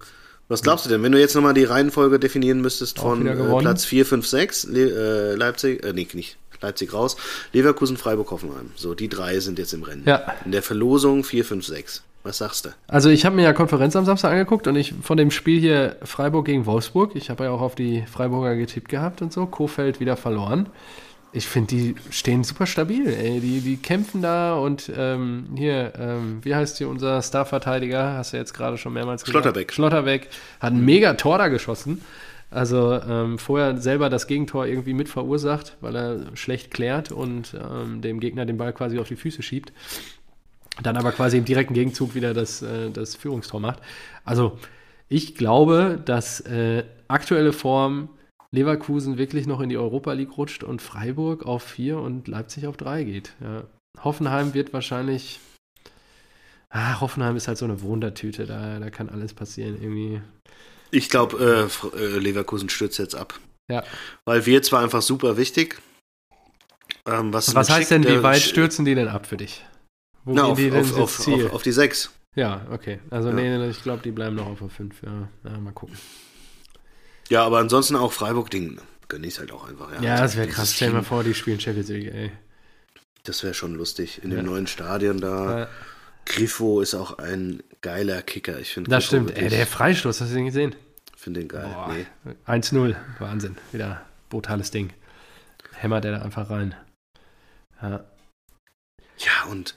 [0.49, 3.85] Was glaubst du denn, wenn du jetzt nochmal die Reihenfolge definieren müsstest von äh, Platz
[3.85, 7.17] 4, 5, 6, Le äh, Leipzig, äh, nee, nicht, Leipzig raus,
[7.53, 8.71] Leverkusen, Freiburg, Hoffenheim.
[8.75, 10.05] So, die drei sind jetzt im Rennen.
[10.07, 10.35] Ja.
[10.45, 12.03] In der Verlosung 4, 5, 6.
[12.25, 12.71] Was sagst du?
[12.89, 15.97] Also ich habe mir ja Konferenz am Samstag angeguckt und ich von dem Spiel hier
[16.03, 20.01] Freiburg gegen Wolfsburg, ich habe ja auch auf die Freiburger getippt gehabt und so, Kofeld
[20.01, 20.69] wieder verloren.
[21.33, 23.41] Ich finde, die stehen super stabil, ey.
[23.41, 28.15] Die, die kämpfen da und ähm, hier, ähm, wie heißt hier unser Starverteidiger?
[28.15, 29.33] Hast du jetzt gerade schon mehrmals gesagt.
[29.45, 29.73] Schlotterbeck.
[29.73, 30.29] Schlotterbeck
[30.61, 32.03] hat ein mega Tor da geschossen.
[32.51, 38.01] Also ähm, vorher selber das Gegentor irgendwie mit verursacht, weil er schlecht klärt und ähm,
[38.01, 39.73] dem Gegner den Ball quasi auf die Füße schiebt
[40.83, 43.81] dann aber quasi im direkten Gegenzug wieder das, äh, das Führungstor macht.
[44.25, 44.59] Also
[45.09, 48.11] ich glaube, dass äh, aktuelle Form
[48.55, 52.77] Leverkusen wirklich noch in die Europa League rutscht und Freiburg auf 4 und Leipzig auf
[52.77, 53.35] 3 geht.
[53.41, 53.65] Ja.
[54.03, 55.41] Hoffenheim wird wahrscheinlich.
[56.71, 60.21] Ah, Hoffenheim ist halt so eine Wundertüte, da, da kann alles passieren irgendwie.
[60.91, 63.39] Ich glaube, äh, äh, Leverkusen stürzt jetzt ab.
[63.71, 63.85] Ja.
[64.25, 65.81] Weil wir zwar einfach super wichtig.
[67.07, 69.65] Ähm, was was heißt denn, wie weit stürzen die denn ab für dich?
[70.25, 72.11] Wo Na, auf, die denn auf, auf, auf, auf, die 6.
[72.35, 73.01] Ja, okay.
[73.11, 73.35] Also ja.
[73.35, 75.03] nee, ich glaube, die bleiben noch auf der 5.
[75.03, 75.29] Ja.
[75.45, 75.97] ja, mal gucken.
[77.29, 79.93] Ja, aber ansonsten auch Freiburg-Ding gönne ich halt auch einfach.
[79.93, 80.75] Ja, ja das wäre krass.
[80.75, 82.33] Stell dir mal vor, die spielen Champions League, ey.
[83.25, 84.23] Das wäre schon lustig.
[84.23, 85.61] In dem neuen Stadion da.
[85.61, 85.69] Ja.
[86.25, 88.59] Griffo ist auch ein geiler Kicker.
[88.59, 89.43] Ich finde Das Griffo stimmt.
[89.43, 90.75] Ey, der Freistoß, hast du den gesehen?
[91.17, 91.69] Finde den geil.
[91.89, 92.35] Nee.
[92.47, 92.97] 1-0.
[93.19, 93.57] Wahnsinn.
[93.73, 94.93] Wieder brutales Ding.
[95.75, 96.75] Hämmert er da einfach rein.
[97.83, 98.05] Ja.
[99.19, 99.75] Ja, und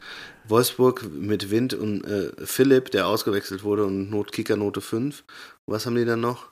[0.47, 5.24] Wolfsburg mit Wind und äh, Philipp, der ausgewechselt wurde und Not Kickernote 5.
[5.66, 6.51] Was haben die dann noch?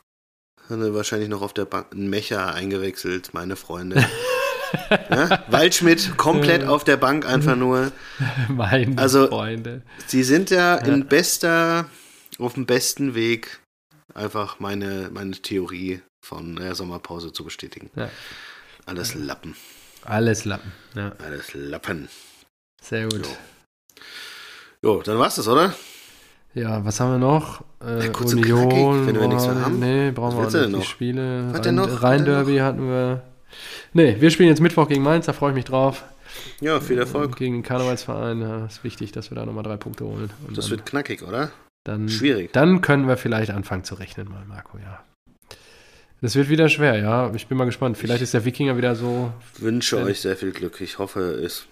[0.70, 4.06] Die wahrscheinlich noch auf der Bank einen Mecher eingewechselt, meine Freunde.
[5.10, 5.44] ja?
[5.48, 7.92] Waldschmidt komplett auf der Bank einfach nur.
[8.50, 9.82] Meine also, Freunde.
[10.06, 11.90] Sie sind ja, ja, in bester,
[12.38, 13.60] auf dem besten Weg,
[14.14, 17.90] einfach meine, meine Theorie von der Sommerpause zu bestätigen.
[17.96, 18.10] Ja.
[18.86, 19.56] Alles Lappen.
[20.04, 20.72] Alles Lappen.
[20.94, 21.14] Ja.
[21.18, 22.10] Alles Lappen.
[22.82, 23.26] Sehr gut.
[23.26, 23.38] Jo.
[24.82, 25.74] Jo, dann war's das, oder?
[26.54, 27.64] Ja, was haben wir noch?
[27.82, 29.80] Äh, ja, Union, knackig, wenn wir nichts mehr haben.
[29.80, 30.82] Nee, brauchen wir nicht.
[30.82, 31.46] Die Spiele.
[31.48, 32.04] Was Rhein, denn noch?
[32.04, 33.24] Rhein-Derby hatten wir.
[33.94, 36.04] Nee, wir spielen jetzt Mittwoch gegen Mainz, da freue ich mich drauf.
[36.60, 37.36] Ja, viel Erfolg.
[37.36, 40.30] Gegen den Karnevalsverein, ja, ist wichtig, dass wir da nochmal drei Punkte holen.
[40.48, 41.52] Und das wird knackig, oder?
[41.86, 42.52] Dann, Schwierig.
[42.54, 45.04] Dann können wir vielleicht anfangen zu rechnen mal, Marco, ja.
[46.22, 47.32] Das wird wieder schwer, ja.
[47.34, 47.98] Ich bin mal gespannt.
[47.98, 49.32] Vielleicht ist der Wikinger wieder so.
[49.56, 50.82] Ich wünsche euch sehr viel Glück.
[50.82, 51.66] Ich hoffe, es.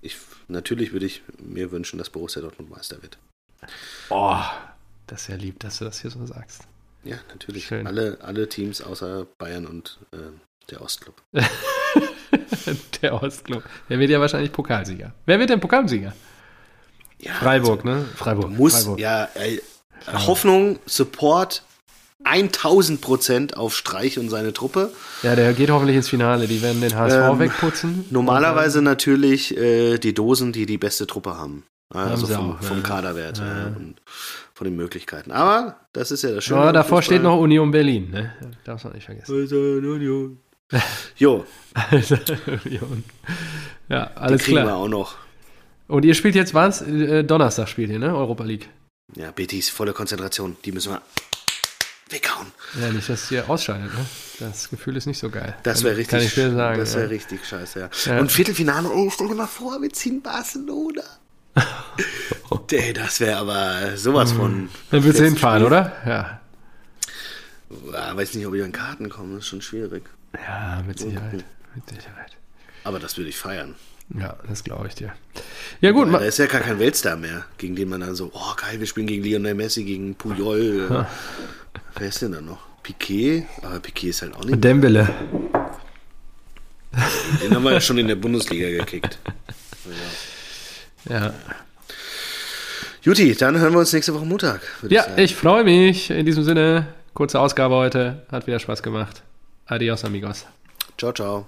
[0.00, 0.16] Ich
[0.48, 3.18] natürlich würde ich mir wünschen, dass Borussia Dortmund Meister wird.
[4.10, 4.40] Oh,
[5.06, 6.62] das ist ja lieb, dass du das hier so sagst.
[7.04, 7.70] Ja, natürlich.
[7.72, 10.16] Alle, alle Teams außer Bayern und äh,
[10.70, 11.22] der Ostclub.
[13.02, 13.62] der Ostclub.
[13.88, 15.12] Der wird ja wahrscheinlich Pokalsieger.
[15.24, 16.12] Wer wird denn Pokalsieger?
[17.18, 18.04] Ja, Freiburg, also, ne?
[18.16, 18.50] Freiburg.
[18.50, 18.98] Muss, Freiburg.
[18.98, 19.60] ja, äh,
[20.26, 21.62] Hoffnung, Support,
[22.24, 24.92] 1000 Prozent auf Streich und seine Truppe.
[25.22, 26.48] Ja, der geht hoffentlich ins Finale.
[26.48, 28.04] Die werden den HSV ähm, wegputzen.
[28.10, 31.64] Normalerweise natürlich äh, die Dosen, die die beste Truppe haben.
[31.88, 32.82] Also vom, vom.
[32.82, 33.66] Kaderwert ja.
[33.66, 33.96] und
[34.54, 35.30] von den Möglichkeiten.
[35.30, 36.60] Aber das ist ja das Schöne.
[36.60, 38.32] Aber davor steht noch Union Berlin, ne?
[38.64, 39.32] Darfst du nicht vergessen.
[39.32, 40.38] Also Union.
[41.16, 41.46] jo.
[41.74, 42.16] Also
[42.64, 43.04] Union.
[43.88, 44.66] Ja, alles die kriegen klar.
[44.66, 45.16] wir auch noch.
[45.86, 46.82] Und ihr spielt jetzt, was?
[46.82, 48.14] Äh, Donnerstag spielt ihr, ne?
[48.16, 48.68] Europa League.
[49.14, 50.56] Ja, Betis, volle Konzentration.
[50.64, 51.02] Die müssen wir
[52.10, 52.48] weghauen.
[52.80, 54.06] Ja, nicht, dass ihr ausscheidet, ne?
[54.40, 55.56] Das Gefühl ist nicht so geil.
[55.62, 56.78] Das wäre richtig, Kann ich dir sagen.
[56.78, 57.10] das wäre ja.
[57.10, 57.90] richtig scheiße, ja.
[58.06, 58.20] Ja.
[58.20, 61.02] Und Viertelfinale, ey, stell dir mal vor, wir ziehen Barcelona.
[62.70, 64.68] Ey, das wäre aber sowas von.
[64.90, 65.92] Dann willst du hinfahren, oder?
[66.04, 66.40] Ja.
[67.92, 70.04] Ja, weiß nicht, ob ich an Karten komme, das ist schon schwierig.
[70.34, 71.44] Ja, mit Sicherheit.
[71.74, 72.36] Mit Sicherheit.
[72.84, 73.74] Aber das würde ich feiern.
[74.18, 75.12] Ja, das glaube ich dir.
[75.80, 76.12] Ja, gut.
[76.12, 78.86] Da ist ja gar kein Weltstar mehr, gegen den man dann so, oh geil, wir
[78.86, 81.06] spielen gegen Lionel Messi, gegen Puyol.
[81.98, 82.60] Wer ist denn da noch?
[82.82, 83.46] Piquet?
[83.62, 84.62] Aber Piquet ist halt auch nicht.
[84.62, 85.08] Dembele.
[87.42, 89.18] Den haben wir ja schon in der Bundesliga gekickt.
[89.86, 89.92] Ja.
[93.02, 94.60] Juti, dann hören wir uns nächste Woche Montag.
[94.88, 95.20] Ja, sagen.
[95.20, 96.10] ich freue mich.
[96.10, 98.26] In diesem Sinne, kurze Ausgabe heute.
[98.30, 99.22] Hat wieder Spaß gemacht.
[99.66, 100.46] Adios, amigos.
[100.98, 101.46] Ciao, ciao.